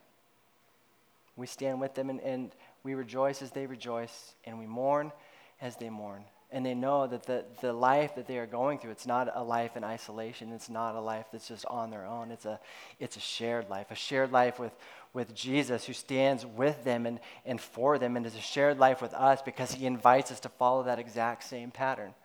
We 1.38 1.48
stand 1.48 1.80
with 1.80 1.96
them 1.96 2.10
and, 2.10 2.20
and 2.20 2.52
we 2.84 2.96
rejoice 2.96 3.42
as 3.42 3.52
they 3.52 3.65
rejoice, 3.65 4.34
and 4.44 4.60
we 4.60 4.65
mourn 4.65 5.13
as 5.62 5.78
they 5.78 5.89
mourn. 5.89 6.24
And 6.51 6.65
they 6.65 6.73
know 6.73 7.05
that 7.05 7.23
the, 7.23 7.45
the 7.62 7.73
life 7.73 8.15
that 8.15 8.25
they 8.25 8.39
are 8.39 8.47
going 8.47 8.79
through, 8.79 8.91
it's 8.91 9.05
not 9.05 9.29
a 9.35 9.43
life 9.43 9.77
in 9.77 9.83
isolation. 9.83 10.51
It's 10.51 10.69
not 10.69 10.95
a 10.95 10.99
life 10.99 11.27
that's 11.31 11.47
just 11.47 11.65
on 11.67 11.91
their 11.91 12.05
own. 12.05 12.31
It's 12.31 12.45
a, 12.45 12.59
it's 12.99 13.17
a 13.17 13.19
shared 13.19 13.69
life, 13.69 13.91
a 13.91 13.95
shared 13.95 14.31
life 14.31 14.57
with, 14.57 14.71
with 15.13 15.35
Jesus 15.35 15.85
who 15.85 15.93
stands 15.93 16.45
with 16.47 16.83
them 16.83 17.05
and, 17.05 17.19
and 17.45 17.62
for 17.62 17.99
them 17.99 18.17
and 18.17 18.25
is 18.25 18.35
a 18.35 18.41
shared 18.41 18.79
life 18.79 18.99
with 18.99 19.13
us 19.13 19.43
because 19.43 19.73
he 19.73 19.85
invites 19.85 20.31
us 20.31 20.39
to 20.39 20.49
follow 20.49 20.83
that 20.83 20.97
exact 20.97 21.43
same 21.43 21.69
pattern 21.69 22.15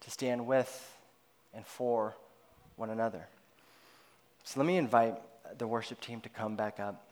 to 0.00 0.10
stand 0.10 0.46
with 0.46 0.96
and 1.52 1.66
for 1.66 2.14
one 2.76 2.90
another. 2.90 3.26
So 4.44 4.60
let 4.60 4.66
me 4.66 4.76
invite 4.76 5.16
the 5.58 5.66
worship 5.66 6.00
team 6.00 6.20
to 6.22 6.28
come 6.28 6.56
back 6.56 6.78
up. 6.78 7.04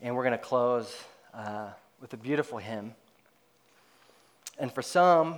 And 0.00 0.14
we're 0.14 0.24
going 0.24 0.38
to 0.38 0.44
close 0.44 0.94
uh, 1.34 1.70
with 2.00 2.12
a 2.12 2.16
beautiful 2.16 2.58
hymn. 2.58 2.94
And 4.58 4.72
for 4.72 4.82
some, 4.82 5.36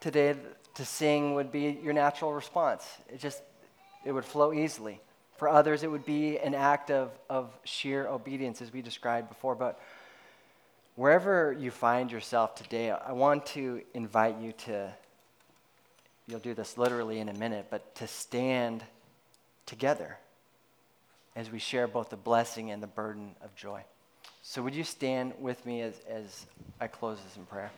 today 0.00 0.34
to 0.74 0.84
sing 0.84 1.34
would 1.34 1.50
be 1.50 1.78
your 1.82 1.92
natural 1.92 2.32
response. 2.32 2.86
It 3.08 3.20
just, 3.20 3.42
it 4.04 4.12
would 4.12 4.24
flow 4.24 4.52
easily. 4.52 5.00
For 5.36 5.48
others, 5.48 5.82
it 5.82 5.90
would 5.90 6.04
be 6.04 6.38
an 6.38 6.54
act 6.54 6.90
of, 6.90 7.10
of 7.30 7.50
sheer 7.64 8.06
obedience, 8.06 8.60
as 8.60 8.72
we 8.72 8.82
described 8.82 9.28
before. 9.28 9.54
But 9.54 9.80
wherever 10.96 11.52
you 11.58 11.70
find 11.70 12.12
yourself 12.12 12.54
today, 12.54 12.90
I 12.90 13.12
want 13.12 13.46
to 13.46 13.80
invite 13.94 14.38
you 14.38 14.52
to, 14.66 14.92
you'll 16.26 16.40
do 16.40 16.52
this 16.52 16.76
literally 16.76 17.20
in 17.20 17.30
a 17.30 17.34
minute, 17.34 17.68
but 17.70 17.94
to 17.96 18.06
stand 18.06 18.84
together 19.64 20.18
as 21.34 21.50
we 21.50 21.58
share 21.58 21.88
both 21.88 22.10
the 22.10 22.16
blessing 22.16 22.70
and 22.70 22.82
the 22.82 22.86
burden 22.86 23.34
of 23.42 23.54
joy. 23.54 23.82
So, 24.42 24.60
would 24.62 24.74
you 24.74 24.84
stand 24.84 25.32
with 25.38 25.64
me 25.64 25.80
as, 25.80 25.94
as 26.08 26.46
I 26.80 26.86
close 26.86 27.18
this 27.22 27.36
in 27.36 27.46
prayer? 27.46 27.70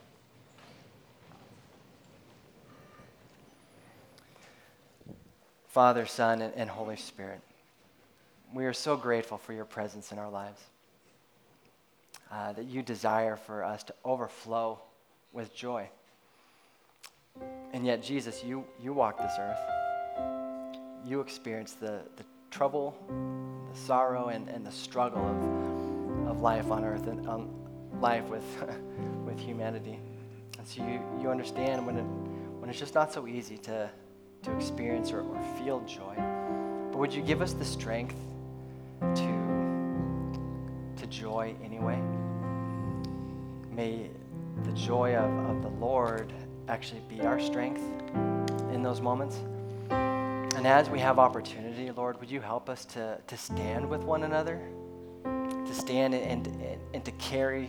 Father, 5.73 6.07
Son, 6.07 6.41
and, 6.41 6.55
and 6.55 6.71
Holy 6.71 6.97
Spirit 6.97 7.41
we 8.55 8.67
are 8.67 8.73
so 8.73 8.97
grateful 8.97 9.39
for 9.39 9.53
your 9.53 9.65
presence 9.65 10.13
in 10.13 10.19
our 10.19 10.31
lives. 10.31 10.61
Uh, 12.31 12.53
that 12.53 12.65
you 12.65 12.83
desire 12.83 13.37
for 13.37 13.63
us 13.63 13.83
to 13.85 13.95
overflow 14.05 14.79
with 15.33 15.55
joy. 15.55 15.87
And 17.73 17.85
yet, 17.85 18.03
Jesus, 18.03 18.43
you, 18.43 18.65
you 18.83 18.95
walk 18.95 19.19
this 19.19 19.35
earth. 19.39 19.59
You 21.05 21.21
experience 21.21 21.73
the, 21.73 22.01
the 22.17 22.25
trouble, 22.51 22.97
the 23.71 23.79
sorrow, 23.79 24.29
and, 24.29 24.49
and 24.49 24.67
the 24.67 24.73
struggle 24.73 25.23
of, 25.23 26.29
of 26.31 26.41
life 26.41 26.71
on 26.71 26.85
earth 26.85 27.07
and 27.07 27.29
um, 27.29 27.51
life 28.01 28.25
with, 28.25 28.45
with 29.27 29.39
humanity. 29.39 29.99
And 30.59 30.67
so 30.67 30.83
you, 30.83 31.03
you 31.21 31.31
understand 31.31 31.85
when, 31.85 31.99
it, 31.99 32.05
when 32.61 32.71
it's 32.71 32.79
just 32.79 32.95
not 32.95 33.13
so 33.13 33.27
easy 33.27 33.59
to, 33.59 33.91
to 34.43 34.57
experience 34.57 35.13
or, 35.13 35.21
or 35.21 35.43
feel 35.59 35.81
joy. 35.81 36.15
But 36.91 36.99
would 36.99 37.13
you 37.13 37.23
give 37.23 37.43
us 37.43 37.53
the 37.53 37.65
strength 37.65 38.17
to, 39.15 40.39
to 40.97 41.07
joy 41.09 41.55
anyway. 41.63 42.01
May 43.71 44.11
the 44.65 44.73
joy 44.73 45.17
of, 45.17 45.51
of 45.51 45.63
the 45.63 45.69
Lord 45.69 46.33
actually 46.69 47.01
be 47.09 47.21
our 47.23 47.41
strength 47.41 47.83
in 48.73 48.83
those 48.83 49.01
moments. 49.01 49.37
And 49.91 50.67
as 50.67 50.89
we 50.89 51.01
have 51.01 51.19
opportunity, 51.19 51.91
Lord, 51.91 52.21
would 52.21 52.31
you 52.31 52.41
help 52.41 52.69
us 52.69 52.85
to, 52.87 53.19
to 53.27 53.37
stand 53.37 53.89
with 53.89 54.03
one 54.05 54.23
another, 54.23 54.61
to 55.25 55.75
stand 55.75 56.15
and, 56.15 56.47
and, 56.47 56.81
and 56.95 57.05
to 57.05 57.11
carry 57.13 57.69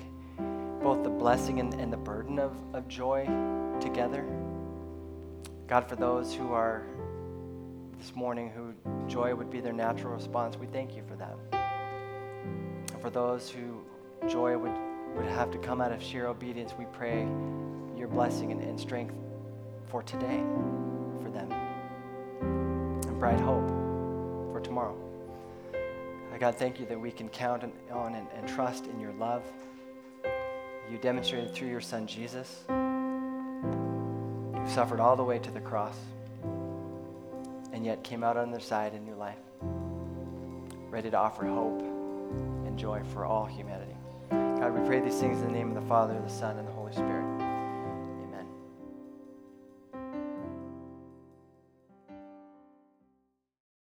both 0.81 1.03
the 1.03 1.09
blessing 1.09 1.59
and, 1.59 1.73
and 1.75 1.91
the 1.91 1.97
burden 1.97 2.37
of, 2.37 2.55
of 2.73 2.87
joy 2.87 3.25
together? 3.79 4.42
God, 5.67 5.87
for 5.87 5.95
those 5.95 6.33
who 6.33 6.51
are 6.51 6.83
this 7.97 8.15
morning 8.15 8.51
who 8.51 8.73
joy 9.07 9.33
would 9.33 9.49
be 9.49 9.61
their 9.61 9.73
natural 9.73 10.13
response, 10.13 10.57
we 10.57 10.67
thank 10.67 10.95
you 10.95 11.03
for 11.07 11.15
that. 11.15 11.37
And 12.91 13.01
for 13.01 13.09
those 13.09 13.49
who 13.49 13.81
joy 14.27 14.57
would, 14.57 14.75
would 15.15 15.25
have 15.25 15.51
to 15.51 15.57
come 15.57 15.81
out 15.81 15.91
of 15.91 16.01
sheer 16.01 16.27
obedience, 16.27 16.73
we 16.77 16.85
pray 16.93 17.27
your 17.97 18.07
blessing 18.07 18.51
and, 18.51 18.61
and 18.61 18.79
strength 18.79 19.15
for 19.87 20.03
today, 20.03 20.43
for 21.21 21.29
them, 21.29 21.51
and 23.07 23.19
bright 23.19 23.39
hope 23.39 23.67
for 24.51 24.59
tomorrow. 24.61 24.97
God, 26.43 26.55
thank 26.55 26.77
you 26.77 26.85
that 26.87 26.99
we 26.99 27.09
can 27.09 27.29
count 27.29 27.63
on 27.89 28.15
and, 28.15 28.27
and 28.35 28.45
trust 28.49 28.87
in 28.87 28.99
your 28.99 29.13
love. 29.13 29.43
You 30.91 30.97
demonstrated 30.97 31.53
through 31.53 31.69
your 31.69 31.79
son 31.79 32.05
Jesus, 32.05 32.65
suffered 34.73 34.99
all 34.99 35.15
the 35.15 35.23
way 35.23 35.37
to 35.37 35.51
the 35.51 35.59
cross 35.59 35.95
and 37.73 37.85
yet 37.85 38.03
came 38.03 38.23
out 38.23 38.37
on 38.37 38.49
the 38.49 38.59
side 38.59 38.95
in 38.95 39.05
new 39.05 39.13
life, 39.13 39.37
ready 40.89 41.11
to 41.11 41.17
offer 41.17 41.45
hope 41.45 41.79
and 42.65 42.75
joy 42.75 42.99
for 43.13 43.23
all 43.23 43.45
humanity. 43.45 43.95
God, 44.31 44.73
we 44.73 44.83
pray 44.87 44.99
these 44.99 45.19
things 45.19 45.41
in 45.41 45.47
the 45.47 45.53
name 45.53 45.69
of 45.69 45.75
the 45.75 45.87
Father, 45.87 46.19
the 46.19 46.27
Son, 46.27 46.57
and 46.57 46.67
the 46.67 46.71
Holy 46.71 46.91
Spirit. 46.91 47.42